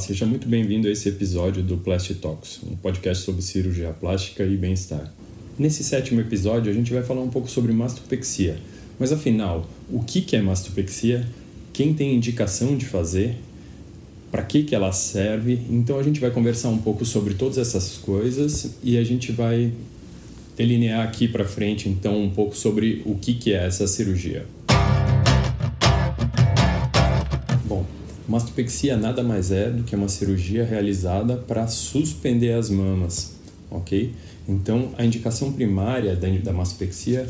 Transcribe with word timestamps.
seja 0.00 0.24
muito 0.24 0.48
bem-vindo 0.48 0.88
a 0.88 0.90
esse 0.90 1.10
episódio 1.10 1.62
do 1.62 1.76
Plastic 1.76 2.20
Talks, 2.20 2.60
um 2.66 2.74
podcast 2.74 3.22
sobre 3.22 3.42
cirurgia 3.42 3.90
plástica 3.90 4.42
e 4.44 4.56
bem-estar. 4.56 5.12
Nesse 5.58 5.84
sétimo 5.84 6.22
episódio, 6.22 6.72
a 6.72 6.74
gente 6.74 6.90
vai 6.90 7.02
falar 7.02 7.20
um 7.20 7.28
pouco 7.28 7.50
sobre 7.50 7.70
mastopexia. 7.70 8.56
Mas 8.98 9.12
afinal, 9.12 9.68
o 9.90 10.02
que 10.02 10.34
é 10.34 10.40
mastopexia? 10.40 11.28
Quem 11.70 11.92
tem 11.92 12.14
indicação 12.14 12.78
de 12.78 12.86
fazer? 12.86 13.36
Para 14.30 14.42
que, 14.42 14.62
que 14.62 14.74
ela 14.74 14.90
serve? 14.90 15.60
Então 15.68 15.98
a 15.98 16.02
gente 16.02 16.18
vai 16.18 16.30
conversar 16.30 16.70
um 16.70 16.78
pouco 16.78 17.04
sobre 17.04 17.34
todas 17.34 17.58
essas 17.58 17.98
coisas 17.98 18.76
e 18.82 18.96
a 18.96 19.04
gente 19.04 19.32
vai 19.32 19.70
delinear 20.56 21.06
aqui 21.06 21.28
para 21.28 21.44
frente 21.44 21.90
então 21.90 22.22
um 22.22 22.30
pouco 22.30 22.56
sobre 22.56 23.02
o 23.04 23.16
que, 23.16 23.34
que 23.34 23.52
é 23.52 23.66
essa 23.66 23.86
cirurgia. 23.86 24.46
Mastopexia 28.30 28.96
nada 28.96 29.24
mais 29.24 29.50
é 29.50 29.68
do 29.68 29.82
que 29.82 29.96
uma 29.96 30.06
cirurgia 30.06 30.64
realizada 30.64 31.36
para 31.36 31.66
suspender 31.66 32.52
as 32.52 32.70
mamas, 32.70 33.32
ok? 33.68 34.12
Então, 34.48 34.90
a 34.96 35.04
indicação 35.04 35.50
primária 35.50 36.14
da 36.14 36.52
mastopexia 36.52 37.26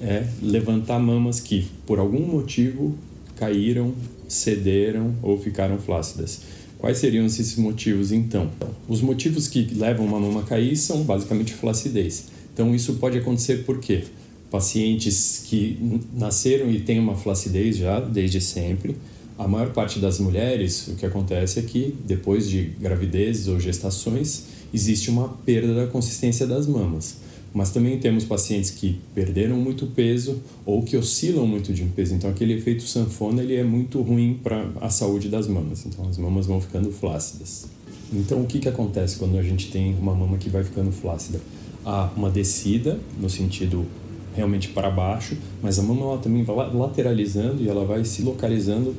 é 0.00 0.26
levantar 0.40 0.98
mamas 1.00 1.38
que, 1.38 1.66
por 1.84 1.98
algum 1.98 2.26
motivo, 2.26 2.96
caíram, 3.36 3.92
cederam 4.26 5.14
ou 5.22 5.38
ficaram 5.38 5.76
flácidas. 5.76 6.40
Quais 6.78 6.96
seriam 6.96 7.26
esses 7.26 7.54
motivos 7.56 8.10
então? 8.10 8.50
Os 8.88 9.02
motivos 9.02 9.48
que 9.48 9.68
levam 9.74 10.06
uma 10.06 10.18
mama 10.18 10.40
a 10.40 10.44
cair 10.44 10.76
são 10.78 11.02
basicamente 11.02 11.52
flacidez. 11.52 12.28
Então, 12.54 12.74
isso 12.74 12.94
pode 12.94 13.18
acontecer 13.18 13.64
por 13.66 13.80
quê? 13.80 14.04
Pacientes 14.50 15.42
que 15.44 16.00
nasceram 16.14 16.70
e 16.70 16.80
têm 16.80 16.98
uma 16.98 17.16
flacidez 17.16 17.76
já 17.76 18.00
desde 18.00 18.40
sempre 18.40 18.96
a 19.38 19.46
maior 19.46 19.72
parte 19.72 20.00
das 20.00 20.18
mulheres, 20.18 20.88
o 20.88 20.96
que 20.96 21.06
acontece 21.06 21.60
é 21.60 21.62
que 21.62 21.94
depois 22.04 22.48
de 22.48 22.72
gravidezes 22.80 23.46
ou 23.46 23.60
gestações, 23.60 24.46
existe 24.74 25.10
uma 25.10 25.28
perda 25.28 25.74
da 25.74 25.86
consistência 25.86 26.44
das 26.46 26.66
mamas. 26.66 27.18
Mas 27.54 27.70
também 27.70 27.98
temos 27.98 28.24
pacientes 28.24 28.70
que 28.70 28.98
perderam 29.14 29.56
muito 29.56 29.86
peso 29.86 30.40
ou 30.66 30.82
que 30.82 30.96
oscilam 30.96 31.46
muito 31.46 31.72
de 31.72 31.84
peso. 31.84 32.14
Então 32.14 32.28
aquele 32.28 32.54
efeito 32.54 32.82
sanfona 32.82 33.42
ele 33.42 33.54
é 33.54 33.64
muito 33.64 34.02
ruim 34.02 34.38
para 34.42 34.70
a 34.80 34.90
saúde 34.90 35.28
das 35.28 35.46
mamas. 35.46 35.86
Então 35.86 36.06
as 36.08 36.18
mamas 36.18 36.46
vão 36.46 36.60
ficando 36.60 36.90
flácidas. 36.90 37.66
Então 38.12 38.42
o 38.42 38.46
que, 38.46 38.58
que 38.58 38.68
acontece 38.68 39.16
quando 39.18 39.38
a 39.38 39.42
gente 39.42 39.70
tem 39.70 39.94
uma 39.94 40.14
mama 40.14 40.36
que 40.36 40.50
vai 40.50 40.64
ficando 40.64 40.90
flácida? 40.90 41.40
Há 41.84 42.10
uma 42.16 42.28
descida 42.28 42.98
no 43.20 43.30
sentido 43.30 43.86
realmente 44.34 44.68
para 44.68 44.90
baixo, 44.90 45.36
mas 45.62 45.78
a 45.78 45.82
mama 45.82 46.02
ela 46.02 46.18
também 46.18 46.44
vai 46.44 46.56
lateralizando 46.74 47.62
e 47.62 47.68
ela 47.68 47.84
vai 47.84 48.04
se 48.04 48.22
localizando 48.22 48.94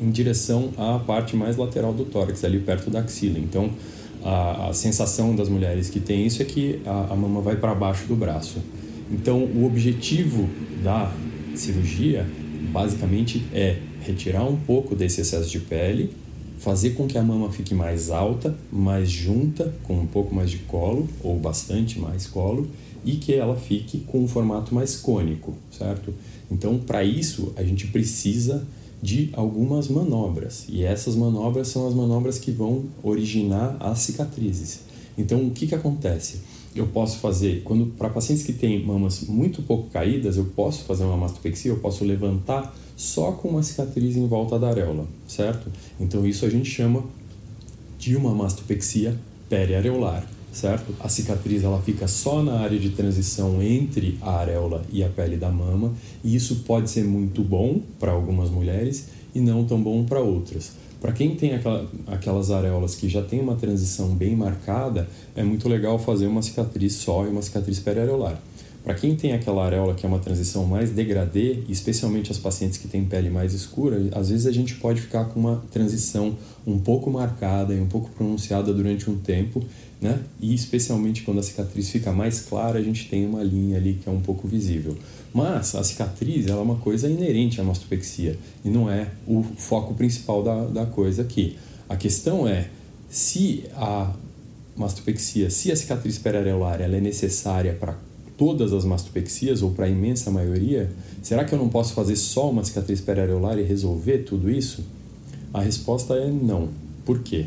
em 0.00 0.10
direção 0.10 0.70
à 0.76 0.98
parte 0.98 1.36
mais 1.36 1.56
lateral 1.56 1.92
do 1.92 2.04
tórax, 2.04 2.44
ali 2.44 2.58
perto 2.58 2.90
da 2.90 3.00
axila. 3.00 3.38
Então, 3.38 3.70
a, 4.22 4.68
a 4.68 4.72
sensação 4.72 5.34
das 5.34 5.48
mulheres 5.48 5.88
que 5.88 6.00
tem 6.00 6.26
isso 6.26 6.42
é 6.42 6.44
que 6.44 6.80
a, 6.84 7.12
a 7.12 7.16
mama 7.16 7.40
vai 7.40 7.56
para 7.56 7.74
baixo 7.74 8.06
do 8.06 8.14
braço. 8.14 8.58
Então, 9.10 9.42
o 9.42 9.64
objetivo 9.64 10.48
da 10.82 11.12
cirurgia, 11.54 12.26
basicamente, 12.72 13.42
é 13.52 13.78
retirar 14.02 14.44
um 14.44 14.56
pouco 14.56 14.94
desse 14.94 15.20
excesso 15.20 15.50
de 15.50 15.60
pele, 15.60 16.12
fazer 16.58 16.90
com 16.90 17.06
que 17.06 17.16
a 17.16 17.22
mama 17.22 17.50
fique 17.50 17.74
mais 17.74 18.10
alta, 18.10 18.54
mais 18.70 19.10
junta, 19.10 19.74
com 19.84 19.94
um 19.98 20.06
pouco 20.06 20.34
mais 20.34 20.50
de 20.50 20.58
colo, 20.58 21.08
ou 21.22 21.38
bastante 21.38 21.98
mais 21.98 22.26
colo, 22.26 22.68
e 23.04 23.12
que 23.12 23.34
ela 23.34 23.56
fique 23.56 24.00
com 24.00 24.22
um 24.22 24.28
formato 24.28 24.74
mais 24.74 24.96
cônico, 24.96 25.54
certo? 25.70 26.12
Então, 26.50 26.78
para 26.78 27.02
isso, 27.02 27.52
a 27.56 27.62
gente 27.62 27.86
precisa 27.86 28.66
de 29.02 29.30
algumas 29.32 29.88
manobras. 29.88 30.66
E 30.68 30.84
essas 30.84 31.14
manobras 31.14 31.68
são 31.68 31.86
as 31.86 31.94
manobras 31.94 32.38
que 32.38 32.50
vão 32.50 32.84
originar 33.02 33.76
as 33.80 34.00
cicatrizes. 34.00 34.80
Então, 35.16 35.46
o 35.46 35.50
que, 35.50 35.66
que 35.66 35.74
acontece? 35.74 36.40
Eu 36.74 36.86
posso 36.86 37.18
fazer, 37.18 37.62
quando 37.64 37.86
para 37.86 38.08
pacientes 38.08 38.44
que 38.44 38.52
têm 38.52 38.84
mamas 38.84 39.22
muito 39.22 39.62
pouco 39.62 39.90
caídas, 39.90 40.36
eu 40.36 40.44
posso 40.44 40.84
fazer 40.84 41.04
uma 41.04 41.16
mastopexia, 41.16 41.70
eu 41.70 41.78
posso 41.78 42.04
levantar 42.04 42.74
só 42.96 43.32
com 43.32 43.48
uma 43.48 43.62
cicatriz 43.62 44.16
em 44.16 44.26
volta 44.26 44.58
da 44.58 44.68
areola, 44.68 45.06
certo? 45.26 45.70
Então, 45.98 46.26
isso 46.26 46.44
a 46.44 46.50
gente 46.50 46.70
chama 46.70 47.02
de 47.98 48.14
uma 48.16 48.34
mastopexia 48.34 49.18
periareolar 49.48 50.26
certo? 50.52 50.94
A 51.00 51.08
cicatriz 51.08 51.64
ela 51.64 51.80
fica 51.80 52.08
só 52.08 52.42
na 52.42 52.60
área 52.60 52.78
de 52.78 52.90
transição 52.90 53.62
entre 53.62 54.18
a 54.20 54.38
areola 54.38 54.84
e 54.92 55.02
a 55.02 55.08
pele 55.08 55.36
da 55.36 55.50
mama, 55.50 55.92
e 56.22 56.34
isso 56.34 56.64
pode 56.66 56.90
ser 56.90 57.04
muito 57.04 57.42
bom 57.42 57.80
para 57.98 58.12
algumas 58.12 58.50
mulheres 58.50 59.08
e 59.34 59.40
não 59.40 59.64
tão 59.64 59.80
bom 59.80 60.04
para 60.04 60.20
outras. 60.20 60.72
Para 61.00 61.12
quem 61.12 61.34
tem 61.34 61.54
aquela, 61.54 61.88
aquelas 62.06 62.50
areolas 62.50 62.94
que 62.94 63.08
já 63.08 63.22
tem 63.22 63.40
uma 63.40 63.56
transição 63.56 64.08
bem 64.14 64.36
marcada, 64.36 65.08
é 65.34 65.42
muito 65.42 65.68
legal 65.68 65.98
fazer 65.98 66.26
uma 66.26 66.42
cicatriz 66.42 66.94
só 66.94 67.24
e 67.24 67.28
uma 67.28 67.40
cicatriz 67.40 67.78
periareolar. 67.78 68.38
Para 68.82 68.94
quem 68.94 69.14
tem 69.14 69.32
aquela 69.32 69.64
areola 69.64 69.94
que 69.94 70.06
é 70.06 70.08
uma 70.08 70.18
transição 70.18 70.64
mais 70.64 70.90
degradê, 70.90 71.58
especialmente 71.68 72.30
as 72.32 72.38
pacientes 72.38 72.78
que 72.78 72.88
têm 72.88 73.04
pele 73.04 73.28
mais 73.28 73.52
escura, 73.52 74.08
às 74.12 74.30
vezes 74.30 74.46
a 74.46 74.52
gente 74.52 74.74
pode 74.76 75.02
ficar 75.02 75.26
com 75.26 75.38
uma 75.38 75.62
transição 75.70 76.36
um 76.66 76.78
pouco 76.78 77.10
marcada 77.10 77.74
e 77.74 77.80
um 77.80 77.86
pouco 77.86 78.08
pronunciada 78.10 78.72
durante 78.72 79.10
um 79.10 79.18
tempo, 79.18 79.62
né? 80.00 80.18
E 80.40 80.54
especialmente 80.54 81.22
quando 81.22 81.40
a 81.40 81.42
cicatriz 81.42 81.90
fica 81.90 82.12
mais 82.12 82.40
clara, 82.40 82.78
a 82.78 82.82
gente 82.82 83.08
tem 83.08 83.26
uma 83.26 83.42
linha 83.42 83.76
ali 83.76 83.94
que 84.02 84.08
é 84.08 84.12
um 84.12 84.20
pouco 84.20 84.48
visível. 84.48 84.96
Mas 85.32 85.74
a 85.74 85.84
cicatriz 85.84 86.46
é 86.46 86.54
uma 86.54 86.76
coisa 86.76 87.08
inerente 87.08 87.60
à 87.60 87.64
mastopexia 87.64 88.38
e 88.64 88.70
não 88.70 88.90
é 88.90 89.08
o 89.26 89.42
foco 89.42 89.94
principal 89.94 90.42
da, 90.42 90.64
da 90.66 90.86
coisa 90.86 91.22
aqui. 91.22 91.56
A 91.88 91.96
questão 91.96 92.48
é 92.48 92.68
se 93.08 93.64
a 93.74 94.12
mastopexia, 94.76 95.50
se 95.50 95.70
a 95.70 95.76
cicatriz 95.76 96.18
periareolar 96.18 96.80
ela 96.80 96.96
é 96.96 97.00
necessária 97.00 97.74
para 97.74 97.94
todas 98.38 98.72
as 98.72 98.86
mastopexias 98.86 99.60
ou 99.60 99.72
para 99.72 99.84
a 99.84 99.88
imensa 99.88 100.30
maioria, 100.30 100.90
será 101.22 101.44
que 101.44 101.54
eu 101.54 101.58
não 101.58 101.68
posso 101.68 101.92
fazer 101.92 102.16
só 102.16 102.48
uma 102.48 102.64
cicatriz 102.64 103.00
periareolar 103.00 103.58
e 103.58 103.62
resolver 103.62 104.20
tudo 104.20 104.50
isso? 104.50 104.82
A 105.52 105.60
resposta 105.60 106.14
é 106.14 106.30
não. 106.30 106.70
Por 107.04 107.22
quê? 107.22 107.46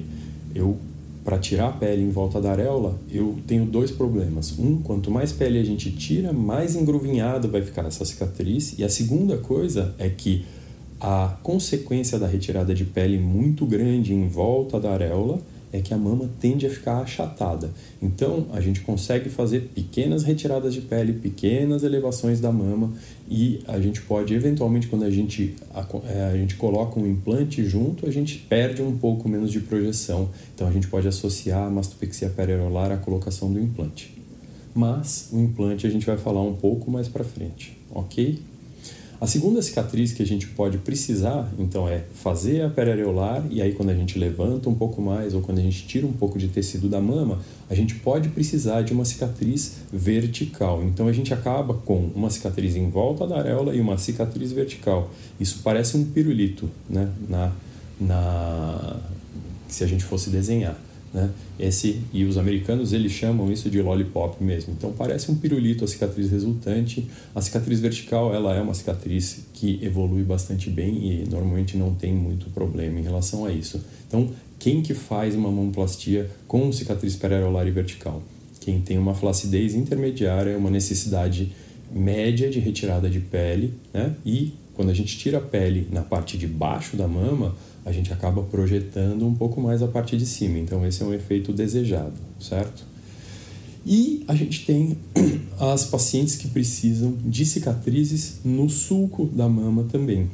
Eu 0.53 0.77
para 1.23 1.39
tirar 1.39 1.69
a 1.69 1.71
pele 1.71 2.01
em 2.01 2.09
volta 2.09 2.41
da 2.41 2.51
areola, 2.51 2.99
eu 3.09 3.37
tenho 3.47 3.65
dois 3.65 3.91
problemas. 3.91 4.57
Um, 4.59 4.77
quanto 4.81 5.09
mais 5.09 5.31
pele 5.31 5.59
a 5.59 5.63
gente 5.63 5.91
tira, 5.91 6.33
mais 6.33 6.75
engruvinhado 6.75 7.47
vai 7.47 7.61
ficar 7.61 7.85
essa 7.85 8.03
cicatriz. 8.03 8.77
E 8.77 8.83
a 8.83 8.89
segunda 8.89 9.37
coisa 9.37 9.95
é 9.97 10.09
que 10.09 10.45
a 10.99 11.37
consequência 11.41 12.19
da 12.19 12.27
retirada 12.27 12.73
de 12.73 12.85
pele 12.85 13.17
muito 13.17 13.65
grande 13.65 14.13
em 14.13 14.27
volta 14.27 14.79
da 14.79 14.91
areola 14.91 15.39
é 15.73 15.81
que 15.81 15.91
a 15.91 15.97
mama 15.97 16.29
tende 16.39 16.67
a 16.67 16.69
ficar 16.69 16.99
achatada. 16.99 17.71
Então, 17.99 18.45
a 18.53 18.61
gente 18.61 18.81
consegue 18.81 19.27
fazer 19.27 19.71
pequenas 19.73 20.21
retiradas 20.21 20.71
de 20.73 20.81
pele, 20.81 21.13
pequenas 21.13 21.83
elevações 21.83 22.39
da 22.39 22.51
mama 22.51 22.93
e 23.27 23.59
a 23.67 23.79
gente 23.79 23.99
pode, 24.01 24.35
eventualmente, 24.35 24.87
quando 24.87 25.03
a 25.03 25.09
gente, 25.09 25.55
a, 25.73 25.83
é, 26.07 26.25
a 26.31 26.37
gente 26.37 26.55
coloca 26.55 26.99
um 26.99 27.07
implante 27.07 27.65
junto, 27.65 28.07
a 28.07 28.11
gente 28.11 28.37
perde 28.37 28.83
um 28.83 28.95
pouco 28.95 29.27
menos 29.27 29.51
de 29.51 29.59
projeção. 29.61 30.29
Então, 30.53 30.67
a 30.67 30.71
gente 30.71 30.87
pode 30.87 31.07
associar 31.07 31.65
a 31.65 31.69
mastopexia 31.71 32.29
periareolar 32.29 32.91
à 32.91 32.97
colocação 32.97 33.51
do 33.51 33.59
implante. 33.59 34.13
Mas 34.75 35.29
o 35.33 35.39
implante 35.39 35.87
a 35.87 35.89
gente 35.89 36.05
vai 36.05 36.17
falar 36.17 36.43
um 36.43 36.53
pouco 36.53 36.91
mais 36.91 37.07
para 37.07 37.23
frente, 37.23 37.75
ok? 37.91 38.39
A 39.23 39.25
segunda 39.25 39.61
cicatriz 39.61 40.11
que 40.11 40.21
a 40.21 40.25
gente 40.25 40.47
pode 40.47 40.79
precisar, 40.79 41.49
então, 41.57 41.87
é 41.87 42.03
fazer 42.13 42.61
a 42.61 42.69
periareolar 42.69 43.41
e 43.49 43.61
aí 43.61 43.71
quando 43.71 43.87
a 43.87 43.93
gente 43.93 44.19
levanta 44.19 44.69
um 44.69 44.75
pouco 44.75 45.01
mais 45.01 45.33
ou 45.33 45.39
quando 45.39 45.59
a 45.59 45.61
gente 45.61 45.87
tira 45.87 46.05
um 46.05 46.11
pouco 46.11 46.37
de 46.37 46.49
tecido 46.49 46.89
da 46.89 46.99
mama, 46.99 47.39
a 47.69 47.73
gente 47.73 47.95
pode 47.95 48.27
precisar 48.27 48.81
de 48.81 48.91
uma 48.91 49.05
cicatriz 49.05 49.77
vertical. 49.93 50.83
Então 50.83 51.07
a 51.07 51.13
gente 51.13 51.33
acaba 51.33 51.73
com 51.73 52.11
uma 52.13 52.29
cicatriz 52.29 52.75
em 52.75 52.89
volta 52.89 53.25
da 53.25 53.37
areola 53.37 53.73
e 53.73 53.79
uma 53.79 53.97
cicatriz 53.97 54.51
vertical. 54.51 55.09
Isso 55.39 55.61
parece 55.63 55.95
um 55.95 56.03
pirulito, 56.03 56.69
né? 56.89 57.09
Na, 57.29 57.53
na 58.01 58.99
se 59.69 59.85
a 59.85 59.87
gente 59.87 60.03
fosse 60.03 60.29
desenhar. 60.31 60.77
Né? 61.13 61.29
Esse, 61.59 62.01
e 62.11 62.25
os 62.25 62.37
americanos 62.37 62.91
eles 62.91 63.11
chamam 63.11 63.51
isso 63.51 63.69
de 63.69 63.81
lollipop 63.81 64.43
mesmo. 64.43 64.73
Então 64.75 64.91
parece 64.91 65.31
um 65.31 65.35
pirulito 65.35 65.85
a 65.85 65.87
cicatriz 65.87 66.31
resultante. 66.31 67.07
A 67.35 67.41
cicatriz 67.41 67.79
vertical 67.79 68.33
ela 68.33 68.55
é 68.55 68.61
uma 68.61 68.73
cicatriz 68.73 69.41
que 69.53 69.79
evolui 69.83 70.23
bastante 70.23 70.69
bem 70.69 70.95
e 70.95 71.29
normalmente 71.29 71.77
não 71.77 71.93
tem 71.93 72.13
muito 72.13 72.49
problema 72.49 72.99
em 72.99 73.03
relação 73.03 73.45
a 73.45 73.51
isso. 73.51 73.79
Então 74.07 74.29
quem 74.57 74.81
que 74.81 74.93
faz 74.93 75.35
uma 75.35 75.51
mamoplastia 75.51 76.31
com 76.47 76.71
cicatriz 76.71 77.15
periareolar 77.15 77.67
e 77.67 77.71
vertical? 77.71 78.23
Quem 78.59 78.81
tem 78.81 78.97
uma 78.97 79.13
flacidez 79.13 79.75
intermediária, 79.75 80.57
uma 80.57 80.71
necessidade 80.71 81.51
média 81.91 82.49
de 82.49 82.59
retirada 82.59 83.09
de 83.09 83.19
pele, 83.19 83.73
né? 83.93 84.15
E 84.25 84.53
quando 84.73 84.89
a 84.89 84.93
gente 84.93 85.17
tira 85.17 85.37
a 85.37 85.41
pele 85.41 85.87
na 85.91 86.01
parte 86.01 86.37
de 86.37 86.47
baixo 86.47 86.97
da 86.97 87.07
mama, 87.07 87.55
a 87.85 87.91
gente 87.91 88.11
acaba 88.11 88.41
projetando 88.43 89.25
um 89.27 89.35
pouco 89.35 89.61
mais 89.61 89.81
a 89.81 89.87
parte 89.87 90.17
de 90.17 90.25
cima. 90.25 90.57
Então, 90.57 90.85
esse 90.85 91.03
é 91.03 91.05
um 91.05 91.13
efeito 91.13 91.51
desejado, 91.53 92.13
certo? 92.39 92.83
E 93.85 94.23
a 94.27 94.35
gente 94.35 94.65
tem 94.65 94.97
as 95.59 95.85
pacientes 95.85 96.35
que 96.37 96.47
precisam 96.47 97.17
de 97.25 97.45
cicatrizes 97.45 98.39
no 98.43 98.69
sulco 98.69 99.25
da 99.25 99.47
mama 99.49 99.83
também. 99.91 100.29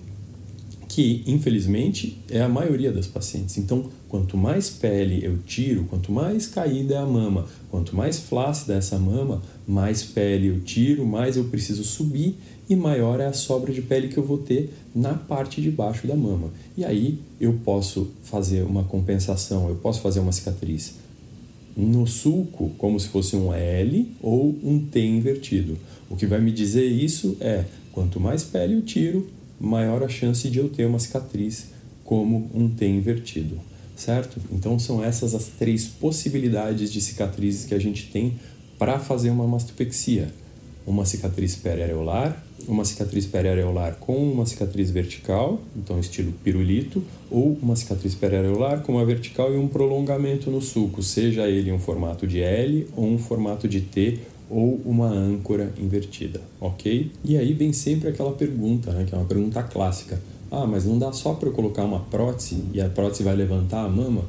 que 0.87 1.23
infelizmente 1.27 2.17
é 2.29 2.41
a 2.41 2.49
maioria 2.49 2.91
das 2.91 3.05
pacientes. 3.05 3.57
Então, 3.59 3.89
quanto 4.07 4.35
mais 4.35 4.69
pele 4.71 5.23
eu 5.23 5.37
tiro, 5.45 5.85
quanto 5.85 6.11
mais 6.11 6.47
caída 6.47 6.95
é 6.95 6.97
a 6.97 7.05
mama, 7.05 7.45
quanto 7.69 7.95
mais 7.95 8.17
flácida 8.17 8.73
é 8.73 8.77
essa 8.77 8.97
mama, 8.97 9.41
mais 9.67 10.03
pele 10.03 10.47
eu 10.47 10.59
tiro, 10.61 11.05
mais 11.05 11.37
eu 11.37 11.43
preciso 11.45 11.83
subir 11.83 12.35
e 12.69 12.75
maior 12.75 13.19
é 13.19 13.25
a 13.25 13.33
sobra 13.33 13.73
de 13.73 13.81
pele 13.81 14.09
que 14.09 14.17
eu 14.17 14.23
vou 14.23 14.37
ter 14.37 14.71
na 14.93 15.15
parte 15.15 15.59
de 15.59 15.71
baixo 15.71 16.05
da 16.05 16.15
mama. 16.15 16.51
E 16.77 16.85
aí 16.85 17.19
eu 17.41 17.59
posso 17.65 18.11
fazer 18.23 18.61
uma 18.61 18.83
compensação, 18.83 19.67
eu 19.67 19.75
posso 19.75 20.01
fazer 20.01 20.19
uma 20.19 20.31
cicatriz 20.31 20.93
no 21.75 22.05
sulco 22.05 22.71
como 22.77 22.99
se 22.99 23.07
fosse 23.07 23.35
um 23.35 23.53
L 23.53 24.11
ou 24.21 24.55
um 24.63 24.79
T 24.79 24.99
invertido. 24.99 25.77
O 26.09 26.15
que 26.15 26.25
vai 26.25 26.39
me 26.39 26.51
dizer 26.51 26.85
isso 26.85 27.37
é 27.39 27.65
quanto 27.91 28.19
mais 28.19 28.43
pele 28.43 28.75
eu 28.75 28.81
tiro, 28.81 29.27
maior 29.59 30.03
a 30.03 30.09
chance 30.09 30.49
de 30.49 30.59
eu 30.59 30.69
ter 30.69 30.85
uma 30.85 30.99
cicatriz 30.99 31.67
como 32.03 32.49
um 32.53 32.67
T 32.67 32.85
invertido, 32.87 33.59
certo? 33.95 34.39
Então 34.51 34.77
são 34.77 35.03
essas 35.03 35.33
as 35.33 35.45
três 35.47 35.85
possibilidades 35.85 36.91
de 36.91 37.01
cicatrizes 37.01 37.65
que 37.65 37.73
a 37.73 37.79
gente 37.79 38.07
tem 38.11 38.35
para 38.77 38.99
fazer 38.99 39.29
uma 39.29 39.47
mastopexia. 39.47 40.29
Uma 40.85 41.05
cicatriz 41.05 41.55
periareolar, 41.55 42.43
uma 42.67 42.83
cicatriz 42.85 43.25
periareolar 43.25 43.95
com 43.99 44.15
uma 44.15 44.45
cicatriz 44.45 44.89
vertical, 44.91 45.61
então 45.75 45.99
estilo 45.99 46.31
pirulito, 46.43 47.03
ou 47.29 47.57
uma 47.61 47.75
cicatriz 47.75 48.15
periareolar 48.15 48.81
com 48.81 48.93
uma 48.93 49.05
vertical 49.05 49.53
e 49.53 49.57
um 49.57 49.67
prolongamento 49.67 50.49
no 50.49 50.61
sulco, 50.61 51.01
seja 51.01 51.47
ele 51.47 51.71
um 51.71 51.79
formato 51.79 52.25
de 52.25 52.41
L 52.41 52.87
ou 52.95 53.05
um 53.05 53.17
formato 53.17 53.67
de 53.67 53.81
T 53.81 54.19
ou 54.49 54.81
uma 54.83 55.07
âncora 55.07 55.71
invertida, 55.77 56.41
ok? 56.59 57.11
E 57.23 57.37
aí 57.37 57.53
vem 57.53 57.71
sempre 57.71 58.09
aquela 58.09 58.31
pergunta, 58.31 58.91
né, 58.91 59.05
que 59.07 59.13
é 59.13 59.17
uma 59.17 59.27
pergunta 59.27 59.61
clássica. 59.61 60.19
Ah, 60.51 60.65
mas 60.65 60.85
não 60.85 60.97
dá 60.97 61.11
só 61.11 61.33
para 61.35 61.49
eu 61.49 61.53
colocar 61.53 61.83
uma 61.83 61.99
prótese 61.99 62.63
e 62.73 62.81
a 62.81 62.89
prótese 62.89 63.21
vai 63.21 63.35
levantar 63.35 63.85
a 63.85 63.89
mama? 63.89 64.23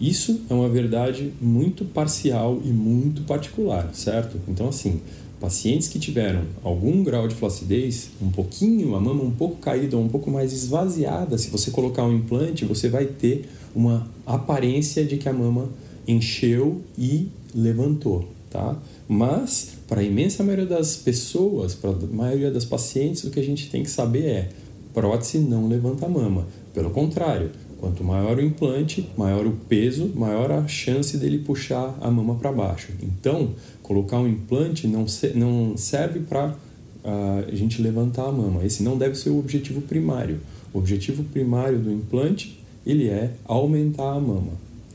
Isso 0.00 0.40
é 0.48 0.54
uma 0.54 0.68
verdade 0.68 1.32
muito 1.40 1.84
parcial 1.84 2.60
e 2.64 2.68
muito 2.68 3.22
particular, 3.22 3.90
certo? 3.92 4.40
Então, 4.48 4.68
assim, 4.68 5.00
pacientes 5.40 5.88
que 5.88 5.98
tiveram 5.98 6.42
algum 6.62 7.02
grau 7.02 7.26
de 7.26 7.34
flacidez, 7.34 8.10
um 8.20 8.30
pouquinho, 8.30 8.94
a 8.94 9.00
mama 9.00 9.24
um 9.24 9.30
pouco 9.30 9.56
caída 9.56 9.96
ou 9.96 10.04
um 10.04 10.08
pouco 10.08 10.30
mais 10.30 10.52
esvaziada, 10.52 11.38
se 11.38 11.48
você 11.48 11.70
colocar 11.70 12.04
um 12.04 12.14
implante, 12.14 12.64
você 12.66 12.88
vai 12.88 13.06
ter 13.06 13.48
uma 13.74 14.06
aparência 14.26 15.04
de 15.04 15.16
que 15.16 15.28
a 15.28 15.32
mama 15.32 15.70
encheu 16.06 16.82
e 16.98 17.28
levantou, 17.54 18.28
tá? 18.50 18.76
Mas, 19.08 19.72
para 19.88 20.02
a 20.02 20.04
imensa 20.04 20.44
maioria 20.44 20.66
das 20.66 20.96
pessoas, 20.96 21.74
para 21.74 21.90
a 21.90 21.94
maioria 22.12 22.50
das 22.50 22.64
pacientes, 22.64 23.24
o 23.24 23.30
que 23.30 23.40
a 23.40 23.44
gente 23.44 23.70
tem 23.70 23.82
que 23.82 23.90
saber 23.90 24.24
é: 24.26 24.48
prótese 24.92 25.38
não 25.38 25.66
levanta 25.66 26.06
a 26.06 26.08
mama. 26.08 26.46
Pelo 26.74 26.90
contrário, 26.90 27.50
quanto 27.80 28.04
maior 28.04 28.36
o 28.36 28.42
implante, 28.42 29.08
maior 29.16 29.46
o 29.46 29.52
peso, 29.52 30.12
maior 30.14 30.52
a 30.52 30.68
chance 30.68 31.16
dele 31.16 31.38
puxar 31.38 31.96
a 32.00 32.10
mama 32.10 32.34
para 32.34 32.52
baixo. 32.52 32.92
Então, 33.02 33.54
colocar 33.82 34.18
um 34.18 34.28
implante 34.28 34.86
não, 34.86 35.08
se, 35.08 35.28
não 35.30 35.76
serve 35.78 36.20
para 36.20 36.48
uh, 36.48 36.54
ah, 37.02 37.44
a 37.50 37.54
gente 37.56 37.80
levantar 37.80 38.26
a 38.26 38.32
mama. 38.32 38.62
Esse 38.64 38.82
não 38.82 38.98
deve 38.98 39.14
ser 39.14 39.30
o 39.30 39.38
objetivo 39.38 39.80
primário. 39.80 40.40
O 40.74 40.78
objetivo 40.78 41.24
primário 41.24 41.78
do 41.78 41.90
implante 41.90 42.60
ele 42.86 43.08
é 43.08 43.32
aumentar 43.46 44.12
a 44.12 44.20
mama. 44.20 44.52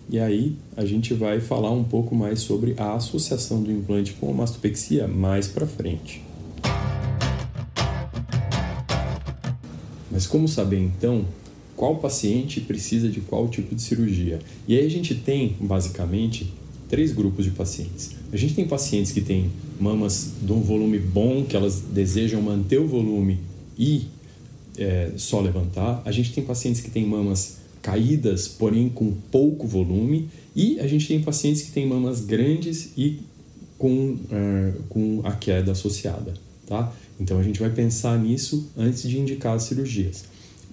E 0.07 0.19
aí 0.19 0.55
a 0.77 0.85
gente 0.85 1.15
vai 1.15 1.41
falar 1.41 1.71
um 1.71 1.83
pouco 1.83 2.15
mais 2.15 2.39
sobre 2.41 2.75
a 2.77 2.93
associação 2.93 3.63
do 3.63 3.71
implante 3.71 4.13
com 4.13 4.29
a 4.29 4.33
mastopexia 4.33 5.07
mais 5.07 5.47
para 5.47 5.65
frente. 5.65 6.23
Mas 10.11 10.27
como 10.27 10.47
saber 10.47 10.79
então 10.79 11.25
qual 11.75 11.97
paciente 11.97 12.61
precisa 12.61 13.09
de 13.09 13.21
qual 13.21 13.47
tipo 13.49 13.75
de 13.75 13.81
cirurgia? 13.81 14.39
E 14.67 14.77
aí 14.77 14.85
a 14.85 14.89
gente 14.89 15.13
tem 15.15 15.55
basicamente 15.59 16.53
três 16.87 17.11
grupos 17.11 17.45
de 17.45 17.51
pacientes. 17.51 18.11
A 18.31 18.37
gente 18.37 18.53
tem 18.53 18.67
pacientes 18.67 19.11
que 19.11 19.21
têm 19.21 19.51
mamas 19.79 20.31
de 20.41 20.51
um 20.51 20.61
volume 20.61 20.99
bom, 20.99 21.43
que 21.43 21.55
elas 21.55 21.81
desejam 21.81 22.41
manter 22.41 22.79
o 22.79 22.87
volume 22.87 23.39
e 23.77 24.03
é, 24.77 25.11
só 25.17 25.41
levantar. 25.41 26.01
A 26.05 26.11
gente 26.11 26.33
tem 26.33 26.43
pacientes 26.43 26.81
que 26.81 26.89
têm 26.89 27.05
mamas 27.05 27.57
caídas, 27.81 28.47
porém 28.47 28.89
com 28.89 29.11
pouco 29.31 29.67
volume, 29.67 30.29
e 30.55 30.79
a 30.79 30.87
gente 30.87 31.07
tem 31.07 31.21
pacientes 31.21 31.61
que 31.61 31.71
têm 31.71 31.85
mamas 31.87 32.21
grandes 32.21 32.91
e 32.97 33.19
com, 33.77 34.17
é, 34.31 34.73
com 34.89 35.21
a 35.23 35.33
queda 35.33 35.73
associada, 35.73 36.33
tá? 36.65 36.91
Então 37.19 37.37
a 37.37 37.43
gente 37.43 37.59
vai 37.59 37.69
pensar 37.69 38.17
nisso 38.17 38.71
antes 38.77 39.03
de 39.03 39.19
indicar 39.19 39.55
as 39.55 39.63
cirurgias. 39.63 40.25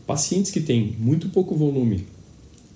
Pacientes 0.07 0.51
que 0.51 0.61
têm 0.61 0.97
muito 0.99 1.29
pouco 1.29 1.55
volume 1.55 2.07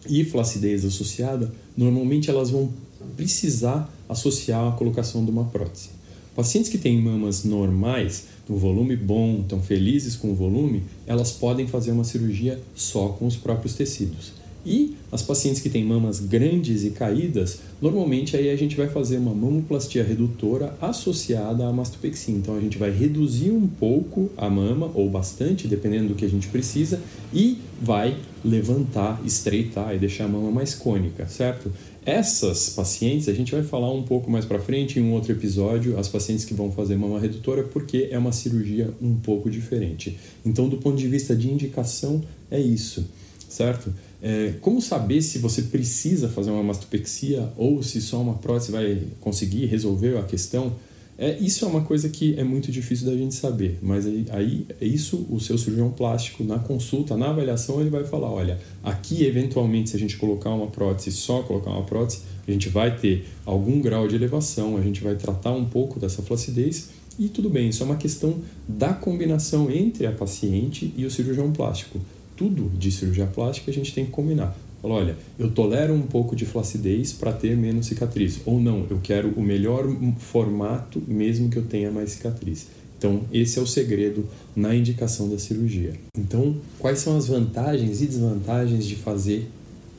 e 0.08 0.24
flacidez 0.24 0.84
associada, 0.84 1.52
normalmente 1.76 2.30
elas 2.30 2.50
vão 2.50 2.72
precisar 3.16 3.92
associar 4.08 4.68
a 4.68 4.76
colocação 4.76 5.24
de 5.24 5.30
uma 5.30 5.44
prótese. 5.44 5.90
Pacientes 6.34 6.70
que 6.70 6.78
têm 6.78 7.00
mamas 7.00 7.44
normais, 7.44 8.26
um 8.48 8.56
volume 8.56 8.94
bom, 8.94 9.40
estão 9.40 9.60
felizes 9.62 10.14
com 10.14 10.30
o 10.30 10.34
volume, 10.34 10.82
elas 11.06 11.32
podem 11.32 11.66
fazer 11.66 11.92
uma 11.92 12.04
cirurgia 12.04 12.60
só 12.74 13.08
com 13.08 13.26
os 13.26 13.36
próprios 13.36 13.74
tecidos. 13.74 14.32
E 14.66 14.96
as 15.12 15.22
pacientes 15.22 15.62
que 15.62 15.70
têm 15.70 15.84
mamas 15.84 16.18
grandes 16.18 16.82
e 16.82 16.90
caídas, 16.90 17.60
normalmente 17.80 18.36
aí 18.36 18.50
a 18.50 18.56
gente 18.56 18.76
vai 18.76 18.88
fazer 18.88 19.16
uma 19.18 19.32
mamoplastia 19.32 20.02
redutora 20.02 20.76
associada 20.80 21.64
à 21.64 21.72
mastopexia. 21.72 22.34
Então 22.34 22.56
a 22.56 22.60
gente 22.60 22.76
vai 22.76 22.90
reduzir 22.90 23.52
um 23.52 23.68
pouco 23.68 24.28
a 24.36 24.50
mama, 24.50 24.90
ou 24.92 25.08
bastante, 25.08 25.68
dependendo 25.68 26.08
do 26.08 26.14
que 26.16 26.24
a 26.24 26.28
gente 26.28 26.48
precisa, 26.48 27.00
e 27.32 27.58
vai 27.80 28.16
levantar, 28.44 29.22
estreitar 29.24 29.94
e 29.94 29.98
deixar 29.98 30.24
a 30.24 30.28
mama 30.28 30.50
mais 30.50 30.74
cônica, 30.74 31.28
certo? 31.28 31.70
Essas 32.04 32.70
pacientes, 32.70 33.28
a 33.28 33.32
gente 33.32 33.52
vai 33.52 33.62
falar 33.62 33.92
um 33.92 34.02
pouco 34.02 34.30
mais 34.30 34.44
para 34.44 34.58
frente 34.58 34.98
em 34.98 35.02
um 35.02 35.12
outro 35.12 35.32
episódio, 35.32 35.98
as 35.98 36.08
pacientes 36.08 36.44
que 36.44 36.54
vão 36.54 36.72
fazer 36.72 36.96
mama 36.96 37.20
redutora, 37.20 37.62
porque 37.62 38.08
é 38.10 38.18
uma 38.18 38.32
cirurgia 38.32 38.92
um 39.00 39.14
pouco 39.14 39.48
diferente. 39.48 40.16
Então, 40.44 40.68
do 40.68 40.76
ponto 40.76 40.96
de 40.96 41.08
vista 41.08 41.34
de 41.34 41.50
indicação, 41.50 42.22
é 42.50 42.60
isso, 42.60 43.08
certo? 43.48 43.92
É, 44.28 44.54
como 44.60 44.82
saber 44.82 45.22
se 45.22 45.38
você 45.38 45.62
precisa 45.62 46.28
fazer 46.28 46.50
uma 46.50 46.62
mastopexia 46.64 47.48
ou 47.56 47.80
se 47.80 48.00
só 48.00 48.20
uma 48.20 48.34
prótese 48.34 48.72
vai 48.72 49.00
conseguir 49.20 49.66
resolver 49.66 50.18
a 50.18 50.24
questão? 50.24 50.72
É, 51.16 51.38
isso 51.38 51.64
é 51.64 51.68
uma 51.68 51.82
coisa 51.82 52.08
que 52.08 52.34
é 52.36 52.42
muito 52.42 52.72
difícil 52.72 53.06
da 53.06 53.16
gente 53.16 53.36
saber, 53.36 53.78
mas 53.80 54.04
aí, 54.04 54.26
aí 54.32 54.66
isso 54.80 55.24
o 55.30 55.38
seu 55.38 55.56
cirurgião 55.56 55.92
plástico 55.92 56.42
na 56.42 56.58
consulta, 56.58 57.16
na 57.16 57.30
avaliação, 57.30 57.80
ele 57.80 57.88
vai 57.88 58.02
falar, 58.02 58.28
olha, 58.28 58.58
aqui 58.82 59.24
eventualmente 59.24 59.90
se 59.90 59.96
a 59.96 59.98
gente 60.00 60.16
colocar 60.16 60.50
uma 60.50 60.66
prótese, 60.66 61.12
só 61.12 61.44
colocar 61.44 61.70
uma 61.70 61.84
prótese, 61.84 62.22
a 62.48 62.50
gente 62.50 62.68
vai 62.68 62.96
ter 62.96 63.28
algum 63.44 63.80
grau 63.80 64.08
de 64.08 64.16
elevação, 64.16 64.76
a 64.76 64.82
gente 64.82 65.04
vai 65.04 65.14
tratar 65.14 65.52
um 65.52 65.66
pouco 65.66 66.00
dessa 66.00 66.20
flacidez 66.20 66.88
e 67.16 67.28
tudo 67.28 67.48
bem, 67.48 67.68
isso 67.68 67.80
é 67.84 67.86
uma 67.86 67.96
questão 67.96 68.40
da 68.66 68.92
combinação 68.92 69.70
entre 69.70 70.04
a 70.04 70.10
paciente 70.10 70.92
e 70.96 71.06
o 71.06 71.10
cirurgião 71.12 71.52
plástico 71.52 72.00
tudo 72.36 72.70
de 72.76 72.92
cirurgia 72.92 73.26
plástica 73.26 73.70
a 73.70 73.74
gente 73.74 73.92
tem 73.94 74.04
que 74.04 74.10
combinar. 74.10 74.56
Fala, 74.80 74.94
olha, 74.94 75.16
eu 75.38 75.50
tolero 75.50 75.94
um 75.94 76.02
pouco 76.02 76.36
de 76.36 76.44
flacidez 76.44 77.12
para 77.12 77.32
ter 77.32 77.56
menos 77.56 77.86
cicatriz. 77.86 78.40
Ou 78.44 78.60
não, 78.60 78.86
eu 78.90 79.00
quero 79.02 79.30
o 79.30 79.42
melhor 79.42 79.84
formato 80.18 81.02
mesmo 81.08 81.48
que 81.48 81.56
eu 81.56 81.64
tenha 81.64 81.90
mais 81.90 82.10
cicatriz. 82.10 82.68
Então, 82.98 83.22
esse 83.32 83.58
é 83.58 83.62
o 83.62 83.66
segredo 83.66 84.26
na 84.54 84.74
indicação 84.74 85.28
da 85.28 85.38
cirurgia. 85.38 85.94
Então, 86.16 86.56
quais 86.78 86.98
são 86.98 87.16
as 87.16 87.26
vantagens 87.26 88.00
e 88.00 88.06
desvantagens 88.06 88.86
de 88.86 88.96
fazer 88.96 89.48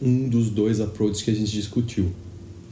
um 0.02 0.28
dos 0.28 0.50
dois 0.50 0.80
approaches 0.80 1.22
que 1.22 1.32
a 1.32 1.36
gente 1.36 1.52
discutiu? 1.52 2.12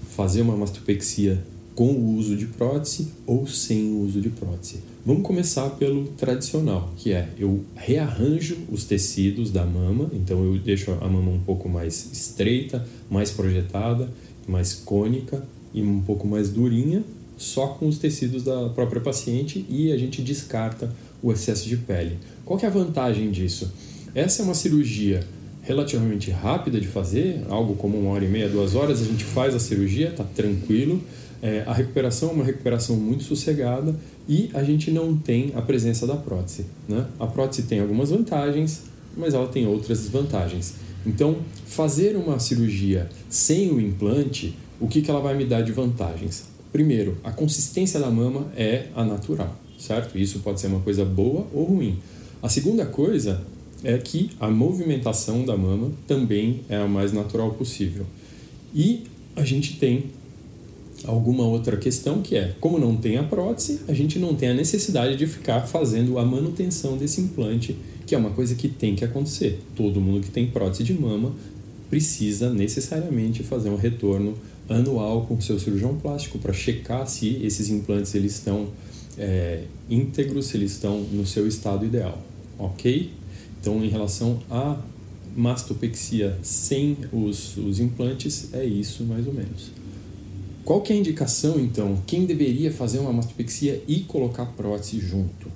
Fazer 0.09 0.41
uma 0.41 0.55
mastopexia 0.55 1.43
com 1.75 1.91
o 1.91 2.15
uso 2.15 2.35
de 2.35 2.45
prótese 2.45 3.09
ou 3.27 3.45
sem 3.45 3.91
o 3.91 4.01
uso 4.01 4.21
de 4.21 4.29
prótese. 4.29 4.79
Vamos 5.05 5.21
começar 5.21 5.69
pelo 5.69 6.05
tradicional, 6.17 6.91
que 6.97 7.13
é 7.13 7.29
eu 7.37 7.63
rearranjo 7.75 8.57
os 8.71 8.85
tecidos 8.85 9.51
da 9.51 9.63
mama, 9.63 10.09
então 10.11 10.43
eu 10.43 10.57
deixo 10.57 10.89
a 10.93 11.07
mama 11.07 11.29
um 11.29 11.39
pouco 11.39 11.69
mais 11.69 12.09
estreita, 12.11 12.83
mais 13.07 13.29
projetada, 13.29 14.09
mais 14.47 14.73
cônica 14.73 15.47
e 15.71 15.83
um 15.83 16.01
pouco 16.01 16.27
mais 16.27 16.49
durinha, 16.49 17.03
só 17.37 17.67
com 17.67 17.87
os 17.87 17.99
tecidos 17.99 18.41
da 18.41 18.69
própria 18.69 18.99
paciente 18.99 19.63
e 19.69 19.91
a 19.91 19.97
gente 19.97 20.23
descarta 20.23 20.91
o 21.21 21.31
excesso 21.31 21.69
de 21.69 21.77
pele. 21.77 22.17
Qual 22.43 22.59
é 22.59 22.65
a 22.65 22.71
vantagem 22.71 23.29
disso? 23.29 23.71
Essa 24.15 24.41
é 24.41 24.45
uma 24.45 24.55
cirurgia 24.55 25.23
relativamente 25.61 26.31
rápida 26.31 26.81
de 26.81 26.87
fazer, 26.87 27.43
algo 27.47 27.75
como 27.75 27.95
uma 27.99 28.09
hora 28.09 28.25
e 28.25 28.27
meia, 28.27 28.49
duas 28.49 28.73
horas, 28.73 29.03
a 29.03 29.05
gente 29.05 29.23
faz 29.23 29.53
a 29.53 29.59
cirurgia, 29.59 30.09
tá 30.09 30.23
tranquilo 30.23 30.99
é, 31.45 31.63
a 31.67 31.73
recuperação 31.73 32.29
é 32.29 32.31
uma 32.31 32.43
recuperação 32.43 32.95
muito 32.95 33.23
sossegada 33.23 33.95
e 34.27 34.49
a 34.51 34.63
gente 34.63 34.89
não 34.89 35.15
tem 35.15 35.51
a 35.53 35.61
presença 35.61 36.07
da 36.07 36.15
prótese. 36.15 36.65
Né? 36.89 37.05
A 37.19 37.27
prótese 37.27 37.61
tem 37.67 37.79
algumas 37.79 38.09
vantagens, 38.09 38.85
mas 39.15 39.35
ela 39.35 39.47
tem 39.47 39.67
outras 39.67 39.99
desvantagens. 39.99 40.73
Então, 41.05 41.37
fazer 41.67 42.15
uma 42.15 42.39
cirurgia 42.39 43.07
sem 43.29 43.71
o 43.71 43.79
implante, 43.79 44.57
o 44.79 44.87
que, 44.87 45.03
que 45.03 45.11
ela 45.11 45.19
vai 45.19 45.37
me 45.37 45.45
dar 45.45 45.61
de 45.61 45.71
vantagens? 45.71 46.45
Primeiro, 46.73 47.15
a 47.23 47.31
consistência 47.31 47.99
da 47.99 48.09
mama 48.09 48.47
é 48.57 48.87
a 48.95 49.05
natural, 49.05 49.55
certo? 49.77 50.17
Isso 50.17 50.39
pode 50.39 50.59
ser 50.59 50.65
uma 50.65 50.79
coisa 50.79 51.05
boa 51.05 51.45
ou 51.53 51.65
ruim. 51.65 51.99
A 52.41 52.49
segunda 52.49 52.87
coisa 52.87 53.43
é 53.83 53.95
que 53.99 54.31
a 54.39 54.49
movimentação 54.49 55.45
da 55.45 55.55
mama 55.55 55.91
também 56.07 56.61
é 56.67 56.77
a 56.77 56.87
mais 56.87 57.13
natural 57.13 57.51
possível. 57.51 58.03
E 58.73 59.03
a 59.35 59.45
gente 59.45 59.77
tem 59.77 60.05
alguma 61.07 61.43
outra 61.43 61.77
questão 61.77 62.21
que 62.21 62.35
é, 62.35 62.55
como 62.59 62.79
não 62.79 62.95
tem 62.95 63.17
a 63.17 63.23
prótese, 63.23 63.81
a 63.87 63.93
gente 63.93 64.19
não 64.19 64.35
tem 64.35 64.49
a 64.49 64.53
necessidade 64.53 65.15
de 65.15 65.27
ficar 65.27 65.61
fazendo 65.61 66.17
a 66.17 66.25
manutenção 66.25 66.97
desse 66.97 67.21
implante, 67.21 67.75
que 68.05 68.13
é 68.13 68.17
uma 68.17 68.31
coisa 68.31 68.55
que 68.55 68.67
tem 68.67 68.95
que 68.95 69.03
acontecer. 69.03 69.61
Todo 69.75 70.01
mundo 70.01 70.21
que 70.21 70.31
tem 70.31 70.47
prótese 70.47 70.83
de 70.83 70.93
mama 70.93 71.33
precisa 71.89 72.49
necessariamente 72.51 73.43
fazer 73.43 73.69
um 73.69 73.75
retorno 73.75 74.35
anual 74.67 75.25
com 75.25 75.35
o 75.35 75.41
seu 75.41 75.59
cirurgião 75.59 75.95
plástico 75.95 76.39
para 76.39 76.53
checar 76.53 77.07
se 77.07 77.39
esses 77.43 77.69
implantes 77.69 78.15
eles 78.15 78.33
estão 78.33 78.67
é, 79.17 79.63
íntegros, 79.89 80.47
se 80.47 80.57
eles 80.57 80.71
estão 80.71 80.99
no 81.01 81.25
seu 81.25 81.47
estado 81.47 81.85
ideal, 81.85 82.21
ok? 82.57 83.11
Então, 83.61 83.83
em 83.83 83.89
relação 83.89 84.39
à 84.49 84.77
mastopexia 85.35 86.37
sem 86.41 86.97
os, 87.11 87.57
os 87.57 87.79
implantes, 87.79 88.53
é 88.53 88.63
isso 88.63 89.03
mais 89.03 89.27
ou 89.27 89.33
menos. 89.33 89.71
Qual 90.65 90.81
que 90.81 90.91
é 90.91 90.95
a 90.95 90.99
indicação, 90.99 91.59
então? 91.59 92.01
Quem 92.07 92.25
deveria 92.25 92.73
fazer 92.73 92.97
uma 92.97 93.13
mastopexia 93.13 93.83
e 93.87 93.99
colocar 93.99 94.47
prótese 94.47 94.99
junto? 94.99 95.47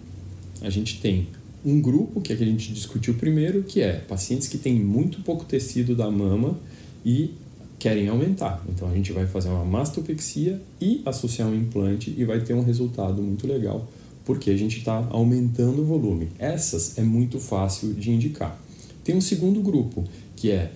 A 0.61 0.69
gente 0.69 1.01
tem 1.01 1.27
um 1.65 1.81
grupo, 1.81 2.21
que 2.21 2.31
é 2.31 2.35
que 2.35 2.43
a 2.43 2.45
gente 2.45 2.71
discutiu 2.71 3.15
primeiro, 3.15 3.63
que 3.63 3.81
é 3.81 3.93
pacientes 3.93 4.47
que 4.47 4.59
têm 4.59 4.75
muito 4.75 5.21
pouco 5.21 5.45
tecido 5.45 5.95
da 5.95 6.11
mama 6.11 6.59
e 7.03 7.31
querem 7.79 8.07
aumentar. 8.07 8.63
Então 8.69 8.87
a 8.87 8.93
gente 8.93 9.11
vai 9.11 9.25
fazer 9.25 9.49
uma 9.49 9.65
mastopexia 9.65 10.61
e 10.79 11.01
associar 11.03 11.49
um 11.49 11.55
implante 11.55 12.13
e 12.15 12.23
vai 12.23 12.41
ter 12.41 12.53
um 12.53 12.61
resultado 12.61 13.19
muito 13.19 13.47
legal, 13.47 13.89
porque 14.23 14.51
a 14.51 14.55
gente 14.55 14.77
está 14.77 15.07
aumentando 15.09 15.81
o 15.81 15.85
volume. 15.85 16.29
Essas 16.37 16.99
é 16.99 17.01
muito 17.01 17.39
fácil 17.39 17.95
de 17.95 18.11
indicar. 18.11 18.61
Tem 19.03 19.15
um 19.15 19.21
segundo 19.21 19.59
grupo, 19.59 20.03
que 20.35 20.51
é 20.51 20.71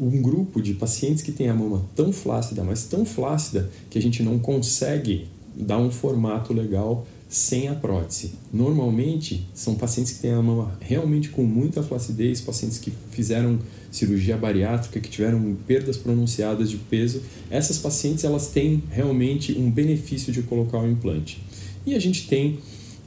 um 0.00 0.22
grupo 0.22 0.60
de 0.60 0.74
pacientes 0.74 1.22
que 1.22 1.32
tem 1.32 1.48
a 1.48 1.54
mama 1.54 1.84
tão 1.94 2.12
flácida, 2.12 2.62
mas 2.62 2.84
tão 2.84 3.04
flácida, 3.04 3.70
que 3.90 3.98
a 3.98 4.02
gente 4.02 4.22
não 4.22 4.38
consegue 4.38 5.26
dar 5.56 5.78
um 5.78 5.90
formato 5.90 6.52
legal 6.52 7.06
sem 7.28 7.68
a 7.68 7.74
prótese. 7.74 8.32
Normalmente, 8.52 9.46
são 9.52 9.74
pacientes 9.74 10.12
que 10.12 10.20
têm 10.20 10.32
a 10.32 10.40
mama 10.40 10.76
realmente 10.80 11.28
com 11.28 11.42
muita 11.42 11.82
flacidez, 11.82 12.40
pacientes 12.40 12.78
que 12.78 12.90
fizeram 13.10 13.58
cirurgia 13.90 14.36
bariátrica, 14.36 14.98
que 14.98 15.10
tiveram 15.10 15.56
perdas 15.66 15.96
pronunciadas 15.96 16.70
de 16.70 16.76
peso. 16.76 17.22
Essas 17.50 17.78
pacientes, 17.78 18.24
elas 18.24 18.48
têm 18.48 18.82
realmente 18.90 19.52
um 19.58 19.70
benefício 19.70 20.32
de 20.32 20.42
colocar 20.42 20.78
o 20.78 20.90
implante. 20.90 21.42
E 21.84 21.94
a 21.94 21.98
gente 21.98 22.26
tem 22.28 22.58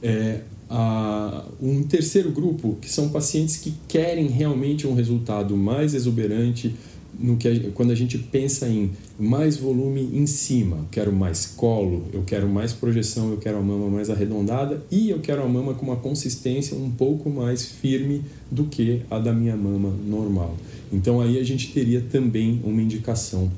é, 0.02 0.40
a, 0.74 1.44
um 1.60 1.82
terceiro 1.82 2.30
grupo, 2.30 2.78
que 2.80 2.90
são 2.90 3.10
pacientes 3.10 3.58
que 3.58 3.74
querem 3.86 4.28
realmente 4.28 4.86
um 4.86 4.94
resultado 4.94 5.54
mais 5.54 5.92
exuberante, 5.92 6.74
no 7.20 7.36
que 7.36 7.70
quando 7.74 7.90
a 7.90 7.94
gente 7.94 8.16
pensa 8.16 8.66
em 8.66 8.90
mais 9.18 9.58
volume 9.58 10.00
em 10.14 10.26
cima, 10.26 10.86
quero 10.90 11.12
mais 11.12 11.46
colo, 11.46 12.06
eu 12.10 12.22
quero 12.22 12.48
mais 12.48 12.72
projeção, 12.72 13.30
eu 13.30 13.36
quero 13.36 13.58
a 13.58 13.62
mama 13.62 13.90
mais 13.90 14.08
arredondada 14.08 14.82
e 14.90 15.10
eu 15.10 15.20
quero 15.20 15.42
a 15.42 15.48
mama 15.48 15.74
com 15.74 15.84
uma 15.84 15.96
consistência 15.96 16.74
um 16.74 16.90
pouco 16.90 17.28
mais 17.28 17.66
firme 17.66 18.22
do 18.50 18.64
que 18.64 19.02
a 19.10 19.18
da 19.18 19.32
minha 19.32 19.54
mama 19.54 19.90
normal. 20.06 20.56
Então 20.90 21.20
aí 21.20 21.38
a 21.38 21.44
gente 21.44 21.70
teria 21.70 22.00
também 22.00 22.62
uma 22.64 22.80
indicação 22.80 23.52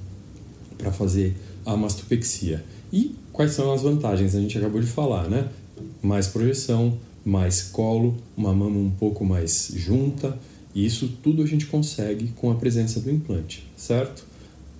para 0.76 0.90
fazer 0.90 1.36
a 1.64 1.76
mastopexia. 1.76 2.64
E 2.92 3.14
quais 3.32 3.52
são 3.52 3.72
as 3.72 3.82
vantagens? 3.82 4.34
A 4.34 4.40
gente 4.40 4.58
acabou 4.58 4.80
de 4.80 4.86
falar, 4.88 5.28
né? 5.28 5.48
Mais 6.02 6.26
projeção, 6.26 6.98
mais 7.24 7.62
colo, 7.62 8.16
uma 8.36 8.52
mama 8.52 8.78
um 8.78 8.90
pouco 8.90 9.24
mais 9.24 9.72
junta, 9.74 10.38
e 10.74 10.84
isso 10.84 11.08
tudo 11.22 11.42
a 11.42 11.46
gente 11.46 11.66
consegue 11.66 12.28
com 12.36 12.50
a 12.50 12.54
presença 12.54 13.00
do 13.00 13.10
implante, 13.10 13.66
certo? 13.76 14.24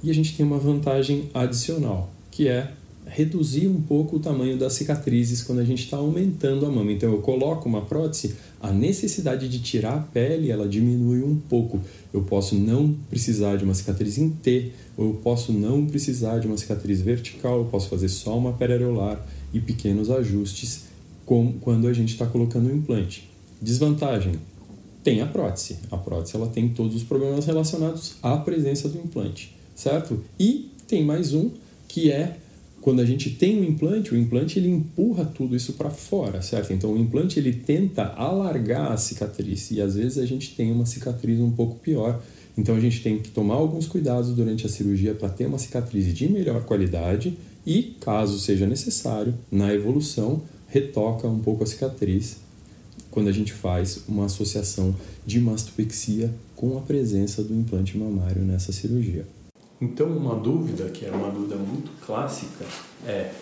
E 0.03 0.11
a 0.11 0.15
gente 0.15 0.37
tem 0.37 0.45
uma 0.45 0.59
vantagem 0.59 1.31
adicional, 1.33 2.13
que 2.31 2.49
é 2.49 2.73
reduzir 3.07 3.69
um 3.69 3.81
pouco 3.81 4.17
o 4.17 4.21
tamanho 4.21 4.57
das 4.57 4.73
cicatrizes 4.73 5.43
quando 5.43 5.61
a 5.61 5.65
gente 5.65 5.85
está 5.85 5.97
aumentando 5.97 6.67
a 6.67 6.71
mama. 6.71 6.93
Então 6.93 7.13
eu 7.13 7.19
coloco 7.19 7.69
uma 7.69 7.83
prótese, 7.83 8.35
a 8.61 8.73
necessidade 8.73 9.49
de 9.49 9.61
tirar 9.61 9.95
a 9.95 10.01
pele 10.01 10.51
ela 10.51 10.69
diminui 10.69 11.23
um 11.23 11.37
pouco. 11.37 11.81
Eu 12.13 12.23
posso 12.23 12.55
não 12.55 12.95
precisar 13.11 13.57
de 13.57 13.65
uma 13.65 13.75
cicatriz 13.75 14.19
em 14.19 14.31
T, 14.31 14.73
ou 14.97 15.07
eu 15.07 15.15
posso 15.15 15.53
não 15.53 15.87
precisar 15.87 16.39
de 16.39 16.47
uma 16.47 16.57
cicatriz 16.57 17.01
vertical, 17.01 17.59
eu 17.59 17.65
posso 17.67 17.89
fazer 17.89 18.09
só 18.09 18.37
uma 18.37 18.53
periareolar 18.53 19.25
e 19.53 19.61
pequenos 19.61 20.11
ajustes 20.11 20.85
com, 21.25 21.53
quando 21.61 21.87
a 21.87 21.93
gente 21.93 22.13
está 22.13 22.27
colocando 22.27 22.69
o 22.69 22.75
implante. 22.75 23.29
Desvantagem, 23.61 24.35
tem 25.03 25.21
a 25.21 25.27
prótese. 25.27 25.79
A 25.91 25.97
prótese 25.97 26.37
ela 26.37 26.49
tem 26.49 26.69
todos 26.69 26.97
os 26.97 27.03
problemas 27.03 27.45
relacionados 27.45 28.15
à 28.23 28.37
presença 28.37 28.89
do 28.89 28.99
implante, 28.99 29.55
certo? 29.75 30.23
E 30.39 30.71
tem 30.89 31.05
mais 31.05 31.35
um 31.35 31.51
que 31.87 32.11
é 32.11 32.39
quando 32.85 33.01
a 33.01 33.07
gente 33.07 33.31
tem 33.31 33.59
um 33.59 33.65
implante, 33.65 34.13
o 34.13 34.17
implante 34.17 34.59
ele 34.59 34.69
empurra 34.69 35.25
tudo 35.25 35.57
isso 35.57 35.73
para 35.73 35.89
fora, 35.89 36.43
certo? 36.43 36.71
Então 36.71 36.93
o 36.93 36.99
implante 36.99 37.39
ele 37.39 37.51
tenta 37.51 38.09
alargar 38.09 38.93
a 38.93 38.97
cicatriz 38.99 39.71
e 39.71 39.81
às 39.81 39.95
vezes 39.95 40.19
a 40.19 40.27
gente 40.27 40.55
tem 40.55 40.71
uma 40.71 40.85
cicatriz 40.85 41.41
um 41.41 41.51
pouco 41.51 41.77
pior. 41.77 42.23
Então 42.59 42.77
a 42.77 42.81
gente 42.81 43.03
tem 43.03 43.19
que 43.19 43.31
tomar 43.31 43.55
alguns 43.55 43.87
cuidados 43.87 44.35
durante 44.35 44.67
a 44.67 44.69
cirurgia 44.69 45.15
para 45.15 45.31
ter 45.31 45.47
uma 45.47 45.57
cicatriz 45.57 46.15
de 46.15 46.29
melhor 46.29 46.63
qualidade 46.65 47.39
e, 47.67 47.97
caso 48.01 48.39
seja 48.39 48.67
necessário, 48.67 49.33
na 49.51 49.73
evolução, 49.73 50.43
retoca 50.69 51.27
um 51.27 51.39
pouco 51.39 51.65
a 51.65 51.67
cicatriz 51.67 52.37
quando 53.11 53.29
a 53.29 53.33
gente 53.33 53.55
faz 53.55 54.05
uma 54.07 54.27
associação 54.27 54.95
de 55.25 55.41
mastopexia 55.41 56.31
com 56.55 56.77
a 56.77 56.83
presença 56.83 57.43
do 57.43 57.55
implante 57.55 57.97
mamário 57.97 58.43
nessa 58.43 58.73
cirurgia. 58.73 59.25
Então, 59.81 60.07
uma 60.09 60.35
dúvida, 60.35 60.89
que 60.91 61.05
é 61.05 61.11
uma 61.11 61.31
dúvida 61.31 61.57
muito 61.57 61.91
clássica, 62.05 62.65
é 63.07 63.33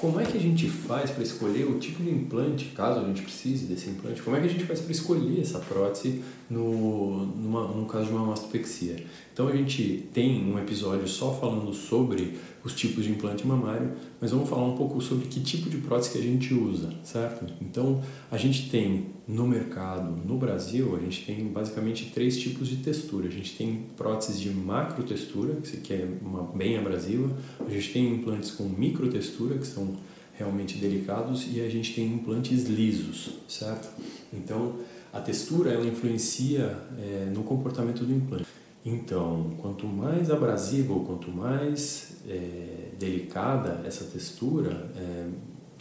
como 0.00 0.18
é 0.18 0.24
que 0.24 0.34
a 0.34 0.40
gente 0.40 0.66
faz 0.66 1.10
para 1.10 1.22
escolher 1.22 1.64
o 1.66 1.78
tipo 1.78 2.02
de 2.02 2.08
implante, 2.08 2.64
caso 2.74 3.00
a 3.00 3.04
gente 3.04 3.20
precise 3.20 3.66
desse 3.66 3.90
implante? 3.90 4.22
Como 4.22 4.34
é 4.34 4.40
que 4.40 4.46
a 4.46 4.48
gente 4.48 4.64
faz 4.64 4.80
para 4.80 4.90
escolher 4.90 5.38
essa 5.38 5.58
prótese 5.58 6.22
no, 6.48 7.26
numa, 7.26 7.68
no 7.68 7.84
caso 7.84 8.06
de 8.06 8.12
uma 8.12 8.24
mastopexia? 8.24 8.96
Então 9.30 9.46
a 9.46 9.54
gente 9.54 10.08
tem 10.14 10.42
um 10.50 10.58
episódio 10.58 11.06
só 11.06 11.34
falando 11.34 11.74
sobre 11.74 12.38
os 12.64 12.72
tipos 12.74 13.04
de 13.04 13.10
implante 13.10 13.46
mamário, 13.46 13.92
mas 14.18 14.30
vamos 14.30 14.48
falar 14.48 14.64
um 14.64 14.74
pouco 14.74 15.02
sobre 15.02 15.26
que 15.26 15.38
tipo 15.40 15.68
de 15.68 15.76
prótese 15.76 16.12
que 16.12 16.18
a 16.18 16.22
gente 16.22 16.54
usa, 16.54 16.94
certo? 17.04 17.52
Então 17.60 18.00
a 18.30 18.38
gente 18.38 18.70
tem 18.70 19.04
no 19.30 19.46
mercado, 19.46 20.10
no 20.26 20.36
Brasil, 20.36 20.96
a 20.96 20.98
gente 20.98 21.24
tem 21.24 21.46
basicamente 21.46 22.10
três 22.12 22.36
tipos 22.36 22.66
de 22.66 22.78
textura. 22.78 23.28
A 23.28 23.30
gente 23.30 23.56
tem 23.56 23.86
próteses 23.96 24.40
de 24.40 24.50
macro 24.50 25.04
textura, 25.04 25.54
que 25.60 25.92
é 25.92 26.08
uma 26.20 26.42
bem 26.42 26.76
abrasiva, 26.76 27.30
a 27.60 27.70
gente 27.70 27.92
tem 27.92 28.12
implantes 28.12 28.50
com 28.50 28.64
micro 28.64 29.08
textura, 29.08 29.56
que 29.56 29.66
são 29.66 29.94
realmente 30.34 30.78
delicados, 30.78 31.46
e 31.52 31.60
a 31.60 31.68
gente 31.68 31.94
tem 31.94 32.12
implantes 32.12 32.64
lisos, 32.64 33.34
certo? 33.46 33.88
Então 34.32 34.76
a 35.12 35.20
textura 35.20 35.70
ela 35.70 35.86
influencia 35.86 36.76
é, 36.98 37.30
no 37.32 37.44
comportamento 37.44 38.04
do 38.04 38.12
implante. 38.12 38.46
Então, 38.84 39.50
quanto 39.58 39.86
mais 39.86 40.30
abrasiva 40.30 40.92
ou 40.94 41.04
quanto 41.04 41.30
mais 41.30 42.16
é, 42.26 42.88
delicada 42.98 43.82
essa 43.84 44.04
textura, 44.04 44.90
é, 44.96 45.26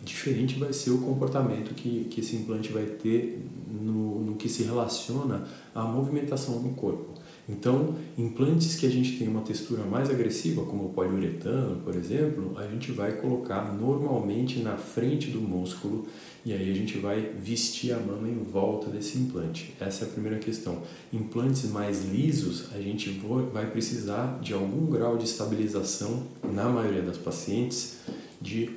diferente 0.09 0.59
vai 0.59 0.73
ser 0.73 0.91
o 0.91 0.97
comportamento 0.97 1.73
que, 1.73 2.05
que 2.05 2.19
esse 2.19 2.35
implante 2.35 2.71
vai 2.71 2.85
ter 2.85 3.45
no, 3.69 4.21
no 4.21 4.35
que 4.35 4.49
se 4.49 4.63
relaciona 4.63 5.47
à 5.73 5.83
movimentação 5.83 6.59
no 6.59 6.73
corpo. 6.73 7.19
Então, 7.47 7.95
implantes 8.15 8.75
que 8.75 8.85
a 8.85 8.89
gente 8.89 9.17
tem 9.17 9.27
uma 9.27 9.41
textura 9.41 9.83
mais 9.83 10.07
agressiva, 10.09 10.63
como 10.65 10.85
o 10.85 10.89
poliuretano, 10.89 11.81
por 11.81 11.95
exemplo, 11.95 12.53
a 12.57 12.67
gente 12.67 12.91
vai 12.91 13.13
colocar 13.13 13.73
normalmente 13.73 14.59
na 14.59 14.77
frente 14.77 15.31
do 15.31 15.41
músculo 15.41 16.05
e 16.45 16.53
aí 16.53 16.71
a 16.71 16.75
gente 16.75 16.99
vai 16.99 17.21
vestir 17.39 17.91
a 17.91 17.99
mama 17.99 18.27
em 18.27 18.37
volta 18.37 18.91
desse 18.91 19.17
implante. 19.17 19.73
Essa 19.79 20.05
é 20.05 20.07
a 20.07 20.11
primeira 20.11 20.37
questão. 20.37 20.83
Implantes 21.11 21.69
mais 21.71 22.05
lisos, 22.05 22.67
a 22.71 22.79
gente 22.79 23.09
vai 23.51 23.65
precisar 23.71 24.39
de 24.41 24.53
algum 24.53 24.85
grau 24.85 25.17
de 25.17 25.25
estabilização, 25.25 26.27
na 26.43 26.69
maioria 26.69 27.01
das 27.01 27.17
pacientes, 27.17 27.97
de 28.39 28.69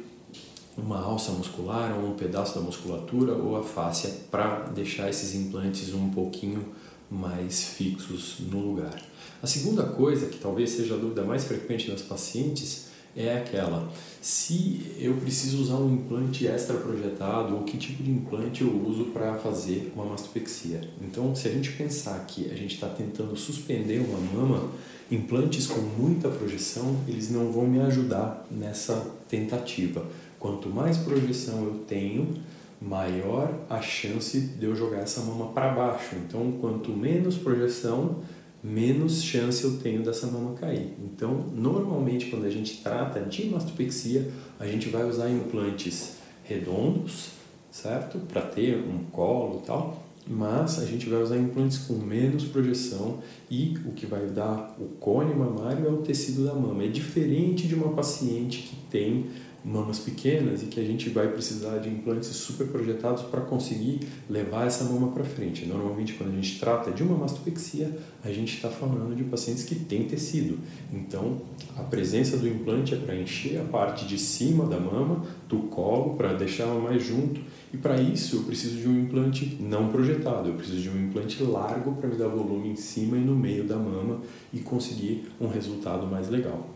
uma 0.76 0.98
alça 0.98 1.32
muscular 1.32 1.98
ou 1.98 2.10
um 2.10 2.14
pedaço 2.14 2.54
da 2.54 2.60
musculatura 2.60 3.34
ou 3.34 3.56
a 3.56 3.62
fáscia 3.62 4.10
para 4.30 4.60
deixar 4.74 5.10
esses 5.10 5.34
implantes 5.34 5.92
um 5.92 6.10
pouquinho 6.10 6.64
mais 7.10 7.64
fixos 7.64 8.36
no 8.40 8.58
lugar. 8.60 9.00
A 9.42 9.46
segunda 9.46 9.82
coisa, 9.82 10.26
que 10.26 10.38
talvez 10.38 10.70
seja 10.70 10.94
a 10.94 10.98
dúvida 10.98 11.22
mais 11.24 11.44
frequente 11.44 11.90
nas 11.90 12.00
pacientes, 12.00 12.86
é 13.14 13.36
aquela: 13.36 13.90
se 14.20 14.94
eu 14.98 15.14
preciso 15.14 15.62
usar 15.62 15.76
um 15.76 15.92
implante 15.94 16.46
extra 16.46 16.76
projetado 16.76 17.56
ou 17.56 17.62
que 17.62 17.76
tipo 17.76 18.02
de 18.02 18.10
implante 18.10 18.62
eu 18.62 18.86
uso 18.86 19.06
para 19.06 19.34
fazer 19.34 19.92
uma 19.94 20.04
mastopexia. 20.04 20.80
Então, 21.00 21.34
se 21.34 21.48
a 21.48 21.50
gente 21.50 21.72
pensar 21.72 22.24
que 22.26 22.50
a 22.50 22.54
gente 22.54 22.74
está 22.74 22.88
tentando 22.88 23.36
suspender 23.36 23.98
uma 23.98 24.18
mama, 24.18 24.70
implantes 25.10 25.66
com 25.66 25.80
muita 25.80 26.28
projeção 26.28 26.96
eles 27.06 27.30
não 27.30 27.52
vão 27.52 27.66
me 27.66 27.80
ajudar 27.80 28.46
nessa 28.50 28.94
tentativa. 29.28 30.06
Quanto 30.42 30.68
mais 30.68 30.96
projeção 30.96 31.62
eu 31.66 31.84
tenho, 31.86 32.34
maior 32.80 33.60
a 33.70 33.80
chance 33.80 34.40
de 34.40 34.66
eu 34.66 34.74
jogar 34.74 34.98
essa 34.98 35.20
mama 35.20 35.52
para 35.52 35.68
baixo. 35.68 36.16
Então, 36.16 36.50
quanto 36.60 36.90
menos 36.90 37.36
projeção, 37.36 38.16
menos 38.60 39.22
chance 39.22 39.62
eu 39.62 39.78
tenho 39.78 40.02
dessa 40.02 40.26
mama 40.26 40.54
cair. 40.54 40.96
Então, 40.98 41.46
normalmente, 41.54 42.26
quando 42.26 42.44
a 42.44 42.50
gente 42.50 42.82
trata 42.82 43.20
de 43.20 43.46
mastopexia, 43.46 44.32
a 44.58 44.66
gente 44.66 44.88
vai 44.88 45.08
usar 45.08 45.30
implantes 45.30 46.16
redondos, 46.42 47.28
certo? 47.70 48.18
Para 48.18 48.42
ter 48.42 48.78
um 48.78 49.04
colo 49.12 49.60
e 49.62 49.66
tal, 49.68 50.02
mas 50.26 50.80
a 50.80 50.84
gente 50.84 51.08
vai 51.08 51.22
usar 51.22 51.36
implantes 51.36 51.78
com 51.78 51.94
menos 51.94 52.42
projeção 52.42 53.18
e 53.48 53.78
o 53.86 53.92
que 53.92 54.06
vai 54.06 54.26
dar 54.26 54.76
o 54.80 54.86
cone 54.98 55.32
mamário 55.36 55.86
é 55.86 55.90
o 55.90 55.98
tecido 55.98 56.44
da 56.44 56.52
mama. 56.52 56.82
É 56.82 56.88
diferente 56.88 57.68
de 57.68 57.76
uma 57.76 57.92
paciente 57.92 58.62
que 58.62 58.76
tem 58.90 59.26
mamas 59.64 59.98
pequenas 59.98 60.62
e 60.62 60.66
que 60.66 60.80
a 60.80 60.84
gente 60.84 61.08
vai 61.08 61.28
precisar 61.28 61.78
de 61.78 61.88
implantes 61.88 62.28
super 62.28 62.66
projetados 62.66 63.22
para 63.22 63.40
conseguir 63.42 64.00
levar 64.28 64.66
essa 64.66 64.84
mama 64.84 65.12
para 65.12 65.24
frente. 65.24 65.66
Normalmente, 65.66 66.14
quando 66.14 66.32
a 66.32 66.34
gente 66.34 66.58
trata 66.58 66.90
de 66.90 67.02
uma 67.02 67.16
mastopexia, 67.16 67.96
a 68.24 68.32
gente 68.32 68.54
está 68.54 68.68
falando 68.68 69.14
de 69.14 69.24
pacientes 69.24 69.64
que 69.64 69.74
têm 69.74 70.04
tecido. 70.04 70.58
Então, 70.92 71.42
a 71.76 71.82
presença 71.82 72.36
do 72.36 72.48
implante 72.48 72.94
é 72.94 72.96
para 72.96 73.14
encher 73.14 73.60
a 73.60 73.64
parte 73.64 74.04
de 74.04 74.18
cima 74.18 74.66
da 74.66 74.78
mama, 74.78 75.24
do 75.48 75.58
colo, 75.60 76.16
para 76.16 76.32
deixá-la 76.32 76.80
mais 76.80 77.02
junto. 77.02 77.40
E 77.72 77.76
para 77.76 78.00
isso, 78.00 78.36
eu 78.36 78.42
preciso 78.42 78.76
de 78.76 78.88
um 78.88 79.00
implante 79.00 79.56
não 79.60 79.88
projetado. 79.88 80.48
Eu 80.48 80.54
preciso 80.54 80.80
de 80.80 80.90
um 80.90 81.06
implante 81.06 81.42
largo 81.42 81.94
para 81.94 82.08
me 82.08 82.16
dar 82.16 82.28
volume 82.28 82.68
em 82.68 82.76
cima 82.76 83.16
e 83.16 83.20
no 83.20 83.34
meio 83.34 83.64
da 83.64 83.76
mama 83.76 84.20
e 84.52 84.58
conseguir 84.58 85.30
um 85.40 85.46
resultado 85.46 86.06
mais 86.06 86.28
legal. 86.28 86.68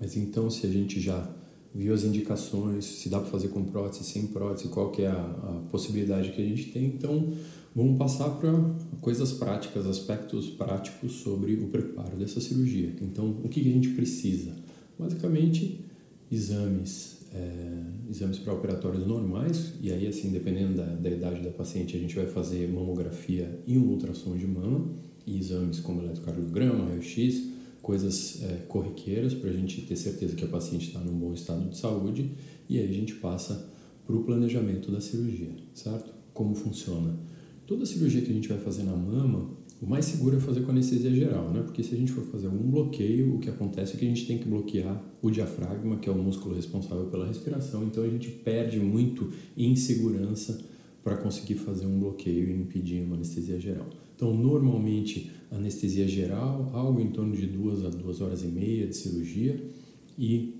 Mas 0.00 0.16
então, 0.16 0.48
se 0.48 0.66
a 0.66 0.70
gente 0.70 0.98
já 0.98 1.28
viu 1.74 1.94
as 1.94 2.04
indicações, 2.04 2.84
se 2.84 3.08
dá 3.08 3.20
para 3.20 3.28
fazer 3.30 3.48
com 3.48 3.64
prótese, 3.64 4.04
sem 4.04 4.26
prótese, 4.26 4.68
qual 4.68 4.90
que 4.90 5.02
é 5.02 5.08
a, 5.08 5.12
a, 5.12 5.62
possibilidade 5.70 6.32
que 6.32 6.42
a 6.42 6.44
gente 6.44 6.66
tem. 6.72 6.86
Então, 6.86 7.32
vamos 7.74 7.96
passar 7.96 8.28
para 8.30 8.52
coisas 9.00 9.32
práticas, 9.32 9.86
aspectos 9.86 10.48
práticos 10.50 11.12
sobre 11.12 11.54
o 11.54 11.68
preparo 11.68 12.16
dessa 12.16 12.40
cirurgia. 12.40 12.94
Então, 13.00 13.30
o 13.44 13.48
que, 13.48 13.60
que 13.60 13.70
a 13.70 13.72
gente 13.72 13.90
precisa? 13.90 14.56
Basicamente, 14.98 15.84
exames, 16.30 17.18
é, 17.32 18.10
exames 18.10 18.38
pré-operatórios 18.38 19.06
normais, 19.06 19.74
e 19.80 19.92
aí, 19.92 20.08
assim, 20.08 20.30
dependendo 20.30 20.74
da, 20.74 20.86
da 20.86 21.10
idade 21.10 21.40
da 21.40 21.50
paciente, 21.50 21.96
a 21.96 22.00
gente 22.00 22.16
vai 22.16 22.26
fazer 22.26 22.68
mamografia 22.68 23.60
e 23.66 23.78
um 23.78 23.90
ultrassom 23.90 24.36
de 24.36 24.46
mama, 24.46 24.88
e 25.24 25.38
exames 25.38 25.78
como 25.78 26.02
eletrocardiograma, 26.02 26.86
raio-x, 26.86 27.59
coisas 27.82 28.42
é, 28.42 28.64
corriqueiras 28.68 29.34
para 29.34 29.50
a 29.50 29.52
gente 29.52 29.82
ter 29.82 29.96
certeza 29.96 30.36
que 30.36 30.44
a 30.44 30.48
paciente 30.48 30.88
está 30.88 31.00
num 31.00 31.18
bom 31.18 31.32
estado 31.32 31.68
de 31.68 31.76
saúde 31.76 32.30
e 32.68 32.78
aí 32.78 32.88
a 32.88 32.92
gente 32.92 33.14
passa 33.14 33.68
para 34.06 34.16
o 34.16 34.24
planejamento 34.24 34.90
da 34.90 35.00
cirurgia, 35.00 35.50
certo? 35.74 36.12
Como 36.32 36.54
funciona? 36.54 37.18
Toda 37.66 37.86
cirurgia 37.86 38.20
que 38.20 38.30
a 38.30 38.34
gente 38.34 38.48
vai 38.48 38.58
fazer 38.58 38.82
na 38.82 38.96
mama, 38.96 39.50
o 39.80 39.86
mais 39.86 40.04
seguro 40.04 40.36
é 40.36 40.40
fazer 40.40 40.62
com 40.62 40.72
anestesia 40.72 41.12
geral, 41.14 41.50
né? 41.50 41.62
Porque 41.62 41.82
se 41.82 41.94
a 41.94 41.98
gente 41.98 42.12
for 42.12 42.24
fazer 42.24 42.46
algum 42.46 42.70
bloqueio, 42.70 43.34
o 43.34 43.38
que 43.38 43.48
acontece 43.48 43.94
é 43.94 43.98
que 43.98 44.04
a 44.04 44.08
gente 44.08 44.26
tem 44.26 44.38
que 44.38 44.48
bloquear 44.48 45.02
o 45.22 45.30
diafragma, 45.30 45.96
que 45.98 46.08
é 46.08 46.12
o 46.12 46.18
músculo 46.18 46.54
responsável 46.54 47.06
pela 47.06 47.26
respiração, 47.26 47.84
então 47.84 48.04
a 48.04 48.08
gente 48.08 48.28
perde 48.28 48.78
muito 48.78 49.32
em 49.56 49.74
segurança 49.76 50.58
para 51.02 51.16
conseguir 51.16 51.54
fazer 51.54 51.86
um 51.86 51.98
bloqueio 51.98 52.50
e 52.50 52.52
impedir 52.52 53.02
uma 53.02 53.16
anestesia 53.16 53.58
geral. 53.58 53.88
Então, 54.14 54.36
normalmente, 54.36 55.30
anestesia 55.50 56.06
geral, 56.06 56.70
algo 56.74 57.00
em 57.00 57.10
torno 57.10 57.34
de 57.34 57.46
duas 57.46 57.84
a 57.84 57.88
duas 57.88 58.20
horas 58.20 58.42
e 58.42 58.46
meia 58.46 58.86
de 58.86 58.94
cirurgia 58.94 59.62
e 60.18 60.54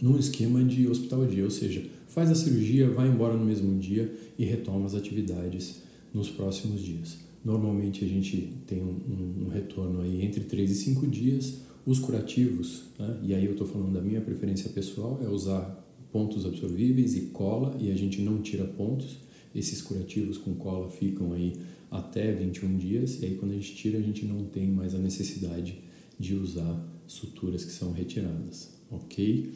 num 0.00 0.18
esquema 0.18 0.64
de 0.64 0.88
hospital 0.88 1.26
dia, 1.26 1.44
ou 1.44 1.50
seja, 1.50 1.84
faz 2.08 2.30
a 2.30 2.34
cirurgia, 2.34 2.88
vai 2.88 3.08
embora 3.08 3.36
no 3.36 3.44
mesmo 3.44 3.78
dia 3.78 4.12
e 4.38 4.44
retoma 4.44 4.86
as 4.86 4.94
atividades 4.94 5.82
nos 6.12 6.30
próximos 6.30 6.80
dias. 6.80 7.18
Normalmente 7.44 8.04
a 8.04 8.08
gente 8.08 8.52
tem 8.66 8.82
um, 8.82 9.44
um 9.46 9.48
retorno 9.48 10.00
aí 10.00 10.24
entre 10.24 10.40
3 10.40 10.70
e 10.70 10.74
5 10.74 11.06
dias. 11.06 11.58
Os 11.86 11.98
curativos, 11.98 12.84
né? 12.98 13.18
e 13.22 13.34
aí 13.34 13.44
eu 13.44 13.52
estou 13.52 13.66
falando 13.66 13.92
da 13.92 14.02
minha 14.02 14.20
preferência 14.20 14.68
pessoal, 14.68 15.18
é 15.24 15.28
usar 15.28 15.82
pontos 16.12 16.44
absorvíveis 16.44 17.16
e 17.16 17.22
cola, 17.26 17.74
e 17.80 17.90
a 17.90 17.94
gente 17.94 18.20
não 18.20 18.42
tira 18.42 18.64
pontos. 18.64 19.18
Esses 19.54 19.82
curativos 19.82 20.38
com 20.38 20.54
cola 20.54 20.88
ficam 20.88 21.32
aí 21.32 21.54
até 21.90 22.32
21 22.32 22.76
dias, 22.76 23.20
e 23.20 23.26
aí 23.26 23.34
quando 23.34 23.52
a 23.52 23.54
gente 23.54 23.74
tira, 23.74 23.98
a 23.98 24.02
gente 24.02 24.24
não 24.24 24.44
tem 24.44 24.68
mais 24.68 24.94
a 24.94 24.98
necessidade 24.98 25.78
de 26.18 26.34
usar 26.34 26.86
suturas 27.06 27.64
que 27.64 27.72
são 27.72 27.92
retiradas, 27.92 28.72
ok? 28.90 29.52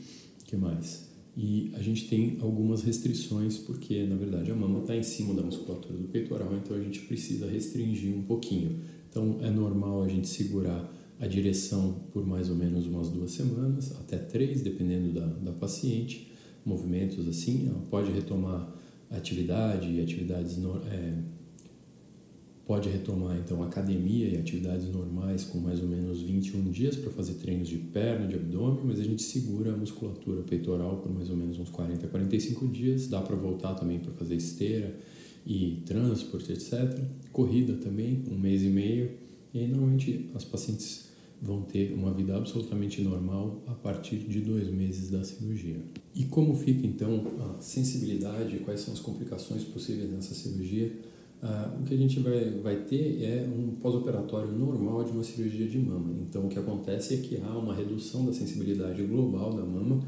que 0.55 0.57
mais? 0.57 1.09
E 1.37 1.73
a 1.75 1.83
gente 1.83 2.09
tem 2.09 2.39
algumas 2.41 2.83
restrições, 2.85 3.59
porque 3.59 4.05
na 4.05 4.15
verdade 4.15 4.53
a 4.53 4.55
mama 4.55 4.81
está 4.81 4.97
em 4.97 5.03
cima 5.03 5.35
da 5.35 5.43
musculatura 5.43 5.99
do 5.99 6.07
peitoral, 6.09 6.55
então 6.57 6.77
a 6.77 6.81
gente 6.81 7.01
precisa 7.01 7.51
restringir 7.51 8.15
um 8.15 8.23
pouquinho. 8.23 8.79
Então 9.11 9.39
é 9.43 9.51
normal 9.51 10.05
a 10.05 10.09
gente 10.09 10.29
segurar 10.29 10.93
a 11.19 11.27
direção 11.27 12.05
por 12.13 12.25
mais 12.25 12.51
ou 12.51 12.57
menos 12.57 12.87
umas 12.87 13.09
duas 13.09 13.33
semanas, 13.33 13.93
até 13.99 14.17
três, 14.17 14.63
dependendo 14.63 15.13
da, 15.13 15.27
da 15.27 15.53
paciente. 15.53 16.31
Movimentos 16.65 17.27
assim, 17.27 17.69
ela 17.69 17.81
pode 17.91 18.13
retomar 18.13 18.73
atividade, 19.17 20.01
atividades 20.01 20.59
é, 20.91 21.15
Pode 22.67 22.89
retomar 22.89 23.37
então 23.37 23.63
academia 23.63 24.27
e 24.27 24.39
atividades 24.39 24.89
normais 24.89 25.45
com 25.45 25.59
mais 25.59 25.83
ou 25.83 25.87
menos 25.87 26.23
21 26.23 26.71
dias 26.71 26.97
para 26.97 27.11
fazer 27.11 27.35
treinos 27.35 27.69
de 27.69 27.77
perna, 27.77 28.27
de 28.27 28.37
abdômen, 28.37 28.85
mas 28.87 28.99
a 28.99 29.03
gente 29.03 29.23
segura 29.23 29.75
a 29.75 29.77
musculatura 29.77 30.43
peitoral 30.43 30.97
por 30.97 31.13
mais 31.13 31.29
ou 31.29 31.37
menos 31.37 31.59
uns 31.59 31.69
40 31.69 32.07
a 32.07 32.09
45 32.09 32.67
dias. 32.69 33.07
Dá 33.07 33.21
para 33.21 33.37
voltar 33.37 33.75
também 33.75 33.99
para 33.99 34.13
fazer 34.13 34.37
esteira 34.37 34.99
e 35.47 35.83
transporte, 35.85 36.53
etc. 36.53 36.99
Corrida 37.31 37.75
também, 37.75 38.25
um 38.33 38.39
mês 38.39 38.63
e 38.63 38.69
meio. 38.69 39.11
E 39.53 39.59
aí, 39.59 39.69
normalmente 39.69 40.31
as 40.35 40.43
pacientes 40.43 41.11
vão 41.45 41.61
ter 41.61 41.93
uma 41.93 42.13
vida 42.13 42.37
absolutamente 42.37 43.03
normal 43.03 43.63
a 43.67 43.75
partir 43.75 44.17
de 44.17 44.41
dois 44.41 44.69
meses 44.71 45.11
da 45.11 45.23
cirurgia. 45.23 45.77
E 46.15 46.25
como 46.25 46.55
fica 46.55 46.87
então 46.87 47.23
a 47.41 47.61
sensibilidade, 47.61 48.59
quais 48.61 48.81
são 48.81 48.95
as 48.95 49.01
complicações 49.01 49.63
possíveis 49.63 50.11
nessa 50.11 50.35
cirurgia? 50.35 50.91
Ah, 51.43 51.77
o 51.79 51.85
que 51.85 51.93
a 51.93 51.97
gente 51.99 52.19
vai, 52.21 52.51
vai 52.63 52.77
ter 52.85 53.23
é 53.23 53.47
um 53.47 53.75
pós-operatório 53.75 54.51
normal 54.51 55.05
de 55.05 55.13
uma 55.13 55.23
cirurgia 55.23 55.69
de 55.69 55.79
mama. 55.79 56.15
Então, 56.23 56.47
o 56.47 56.49
que 56.49 56.59
acontece 56.59 57.15
é 57.15 57.17
que 57.19 57.37
há 57.37 57.59
uma 57.59 57.75
redução 57.75 58.25
da 58.25 58.33
sensibilidade 58.33 59.03
global 59.03 59.53
da 59.53 59.63
mama 59.63 60.03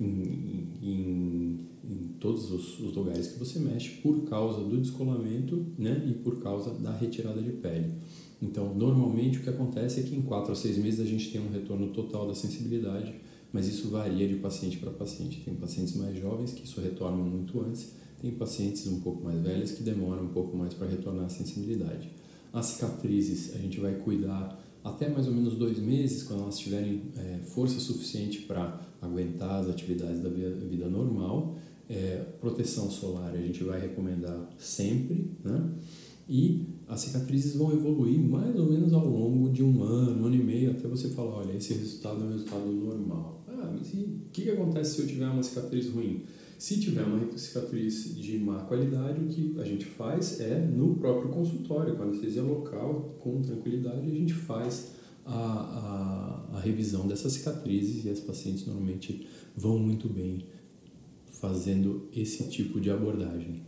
em, 0.00 0.68
em, 0.80 1.58
em 1.84 2.08
todos 2.18 2.50
os, 2.50 2.80
os, 2.80 2.94
lugares 2.94 3.26
que 3.26 3.38
você 3.38 3.58
mexe 3.58 4.00
por 4.00 4.22
causa 4.22 4.64
do 4.64 4.80
descolamento 4.80 5.66
né, 5.76 6.02
e 6.08 6.14
por 6.14 6.40
causa 6.40 6.70
da 6.70 6.96
retirada 6.96 7.42
de 7.42 7.50
pele. 7.50 7.92
Então, 8.40 8.74
normalmente 8.74 9.38
o 9.38 9.42
que 9.42 9.50
acontece 9.50 10.00
é 10.00 10.02
que 10.04 10.14
em 10.14 10.22
4 10.22 10.52
a 10.52 10.54
6 10.54 10.78
meses 10.78 11.00
a 11.00 11.04
gente 11.04 11.30
tem 11.30 11.40
um 11.40 11.50
retorno 11.50 11.88
total 11.88 12.26
da 12.28 12.34
sensibilidade, 12.34 13.14
mas 13.52 13.66
isso 13.66 13.88
varia 13.88 14.28
de 14.28 14.36
paciente 14.36 14.78
para 14.78 14.90
paciente. 14.90 15.40
Tem 15.44 15.54
pacientes 15.54 15.96
mais 15.96 16.16
jovens 16.18 16.52
que 16.52 16.64
isso 16.64 16.80
retorna 16.80 17.22
muito 17.22 17.60
antes 17.60 17.98
tem 18.20 18.32
pacientes 18.32 18.86
um 18.86 19.00
pouco 19.00 19.22
mais 19.22 19.40
velhas 19.40 19.72
que 19.72 19.82
demoram 19.82 20.24
um 20.24 20.28
pouco 20.28 20.56
mais 20.56 20.74
para 20.74 20.88
retornar 20.88 21.26
a 21.26 21.28
sensibilidade. 21.28 22.10
As 22.52 22.66
cicatrizes 22.66 23.54
a 23.54 23.58
gente 23.58 23.78
vai 23.78 23.94
cuidar 23.94 24.60
até 24.82 25.08
mais 25.08 25.26
ou 25.26 25.34
menos 25.34 25.56
dois 25.56 25.78
meses, 25.78 26.22
quando 26.22 26.42
elas 26.42 26.58
tiverem 26.58 27.02
é, 27.16 27.38
força 27.42 27.78
suficiente 27.78 28.40
para 28.42 28.80
aguentar 29.00 29.60
as 29.60 29.68
atividades 29.68 30.20
da 30.20 30.28
vida 30.28 30.88
normal. 30.88 31.56
É, 31.88 32.24
proteção 32.40 32.90
solar 32.90 33.32
a 33.34 33.40
gente 33.40 33.62
vai 33.64 33.80
recomendar 33.80 34.50
sempre, 34.58 35.30
né? 35.42 35.70
E 36.28 36.66
as 36.88 37.00
cicatrizes 37.00 37.54
vão 37.54 37.72
evoluir 37.72 38.18
mais 38.18 38.58
ou 38.58 38.70
menos 38.70 38.92
ao 38.92 39.06
longo 39.06 39.50
de 39.50 39.62
um 39.62 39.82
ano, 39.82 40.22
um 40.22 40.26
ano 40.26 40.34
e 40.34 40.42
meio, 40.42 40.70
até 40.70 40.88
você 40.88 41.08
falar, 41.10 41.36
olha, 41.36 41.52
esse 41.52 41.74
resultado 41.74 42.22
é 42.22 42.26
um 42.26 42.30
resultado 42.30 42.66
normal. 42.66 43.44
Ah, 43.46 43.74
mas 43.76 43.92
o 43.92 44.30
que, 44.32 44.42
que 44.42 44.50
acontece 44.50 44.94
se 44.94 45.02
eu 45.02 45.06
tiver 45.06 45.28
uma 45.28 45.42
cicatriz 45.42 45.90
ruim? 45.90 46.24
Se 46.58 46.80
tiver 46.80 47.02
uma 47.02 47.36
cicatriz 47.36 48.16
de 48.16 48.38
má 48.38 48.62
qualidade, 48.64 49.22
o 49.22 49.28
que 49.28 49.60
a 49.60 49.64
gente 49.64 49.84
faz 49.84 50.40
é 50.40 50.58
no 50.58 50.96
próprio 50.96 51.30
consultório, 51.30 51.94
com 51.94 52.04
anestesia 52.04 52.42
local, 52.42 53.16
com 53.20 53.42
tranquilidade, 53.42 54.10
a 54.10 54.14
gente 54.14 54.32
faz 54.32 54.92
a, 55.24 56.48
a, 56.52 56.56
a 56.56 56.60
revisão 56.60 57.06
dessas 57.06 57.34
cicatrizes 57.34 58.06
e 58.06 58.08
as 58.08 58.18
pacientes 58.18 58.66
normalmente 58.66 59.26
vão 59.54 59.78
muito 59.78 60.08
bem 60.08 60.46
fazendo 61.30 62.08
esse 62.12 62.48
tipo 62.48 62.80
de 62.80 62.90
abordagem. 62.90 63.67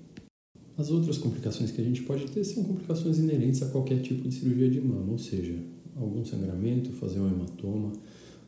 As 0.79 0.91
outras 0.91 1.19
complicações 1.19 1.71
que 1.71 1.81
a 1.81 1.85
gente 1.85 2.03
pode 2.03 2.27
ter 2.31 2.43
são 2.45 2.65
complicações 2.65 3.19
inerentes 3.19 3.63
a 3.63 3.67
qualquer 3.67 4.01
tipo 4.01 4.27
de 4.27 4.35
cirurgia 4.35 4.71
de 4.71 4.81
mama, 4.81 5.13
ou 5.13 5.19
seja, 5.19 5.55
algum 5.97 6.25
sangramento, 6.25 6.91
fazer 6.93 7.21
um 7.21 7.29
hematoma, 7.29 7.93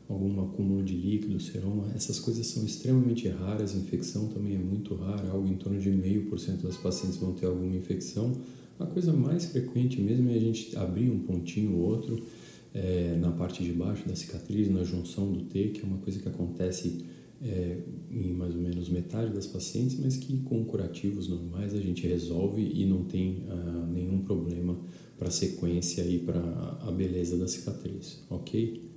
algum 0.09 0.41
acúmulo 0.41 0.83
de 0.83 0.95
líquido, 0.95 1.39
seroma, 1.39 1.91
essas 1.95 2.19
coisas 2.19 2.47
são 2.47 2.65
extremamente 2.65 3.27
raras, 3.27 3.75
infecção 3.75 4.27
também 4.27 4.55
é 4.55 4.59
muito 4.59 4.95
rara, 4.95 5.29
algo 5.29 5.47
em 5.47 5.55
torno 5.55 5.79
de 5.79 5.89
meio 5.89 6.25
por 6.25 6.39
cento 6.39 6.63
das 6.63 6.77
pacientes 6.77 7.17
vão 7.17 7.33
ter 7.33 7.45
alguma 7.45 7.75
infecção. 7.75 8.33
A 8.79 8.85
coisa 8.85 9.13
mais 9.13 9.45
frequente 9.45 10.01
mesmo 10.01 10.29
é 10.29 10.35
a 10.35 10.39
gente 10.39 10.75
abrir 10.75 11.09
um 11.09 11.19
pontinho 11.19 11.77
ou 11.77 11.85
outro 11.85 12.21
é, 12.73 13.15
na 13.19 13.31
parte 13.31 13.63
de 13.63 13.71
baixo 13.71 14.07
da 14.07 14.15
cicatriz, 14.15 14.69
na 14.69 14.83
junção 14.83 15.31
do 15.31 15.43
T, 15.43 15.69
que 15.69 15.81
é 15.81 15.83
uma 15.83 15.99
coisa 15.99 16.19
que 16.19 16.27
acontece 16.27 17.05
é, 17.43 17.77
em 18.09 18.33
mais 18.33 18.55
ou 18.55 18.61
menos 18.61 18.89
metade 18.89 19.33
das 19.33 19.45
pacientes, 19.45 19.99
mas 19.99 20.15
que 20.15 20.37
com 20.39 20.63
curativos 20.63 21.27
normais 21.27 21.73
a 21.73 21.79
gente 21.79 22.07
resolve 22.07 22.61
e 22.61 22.85
não 22.85 23.03
tem 23.03 23.43
ah, 23.49 23.87
nenhum 23.91 24.19
problema 24.19 24.77
para 25.17 25.27
a 25.27 25.31
sequência 25.31 26.01
e 26.03 26.19
para 26.19 26.39
a 26.81 26.91
beleza 26.91 27.37
da 27.37 27.47
cicatriz, 27.47 28.23
ok? 28.29 28.93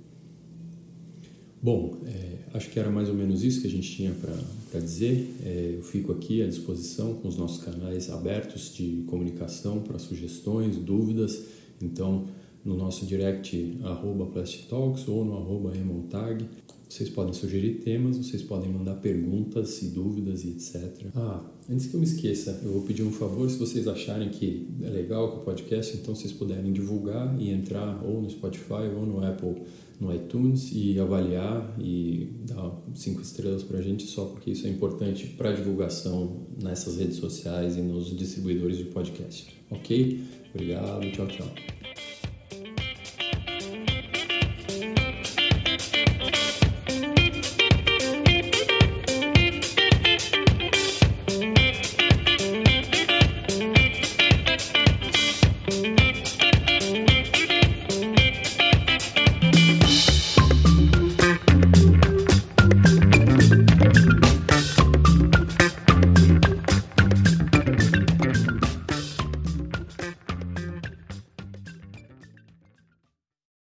Bom, 1.61 1.97
é, 2.05 2.37
acho 2.53 2.69
que 2.69 2.79
era 2.79 2.89
mais 2.89 3.09
ou 3.09 3.15
menos 3.15 3.43
isso 3.43 3.61
que 3.61 3.67
a 3.67 3.69
gente 3.69 3.89
tinha 3.91 4.13
para 4.69 4.79
dizer. 4.79 5.35
É, 5.43 5.73
eu 5.75 5.81
fico 5.81 6.11
aqui 6.11 6.41
à 6.41 6.47
disposição 6.47 7.15
com 7.15 7.27
os 7.27 7.35
nossos 7.35 7.63
canais 7.63 8.09
abertos 8.09 8.73
de 8.75 9.03
comunicação 9.07 9.81
para 9.81 9.97
sugestões, 9.97 10.77
dúvidas. 10.77 11.45
Então, 11.81 12.27
no 12.63 12.75
nosso 12.75 13.05
direct 13.05 13.79
arroba 13.83 14.29
Talks 14.69 15.07
ou 15.07 15.25
no 15.25 15.35
arroba 15.35 15.75
Emontag. 15.75 16.45
Vocês 16.89 17.09
podem 17.09 17.33
sugerir 17.33 17.81
temas, 17.81 18.17
vocês 18.17 18.41
podem 18.41 18.71
mandar 18.71 18.95
perguntas 18.95 19.81
e 19.81 19.87
dúvidas 19.87 20.43
e 20.43 20.49
etc. 20.49 21.07
Ah, 21.15 21.45
antes 21.69 21.87
que 21.87 21.93
eu 21.93 21.99
me 21.99 22.05
esqueça, 22.05 22.61
eu 22.63 22.71
vou 22.71 22.83
pedir 22.83 23.03
um 23.03 23.11
favor, 23.11 23.49
se 23.49 23.57
vocês 23.57 23.87
acharem 23.87 24.29
que 24.29 24.67
é 24.81 24.89
legal 24.89 25.41
o 25.41 25.43
podcast, 25.43 25.97
então 25.97 26.15
vocês 26.15 26.31
puderem 26.31 26.71
divulgar 26.71 27.35
e 27.39 27.49
entrar 27.49 28.03
ou 28.05 28.21
no 28.21 28.29
Spotify 28.29 28.89
ou 28.95 29.05
no 29.05 29.25
Apple 29.25 29.55
no 29.99 30.13
iTunes 30.13 30.71
e 30.73 30.99
avaliar 30.99 31.75
e 31.79 32.29
dar 32.47 32.71
cinco 32.93 33.21
estrelas 33.21 33.63
para 33.63 33.79
a 33.79 33.81
gente 33.81 34.05
só 34.05 34.25
porque 34.25 34.51
isso 34.51 34.67
é 34.67 34.69
importante 34.69 35.27
para 35.27 35.51
divulgação 35.51 36.47
nessas 36.61 36.97
redes 36.97 37.17
sociais 37.17 37.77
e 37.77 37.81
nos 37.81 38.15
distribuidores 38.15 38.77
de 38.77 38.85
podcast. 38.85 39.57
Ok? 39.71 40.23
Obrigado, 40.53 41.11
tchau, 41.11 41.27
tchau. 41.27 41.76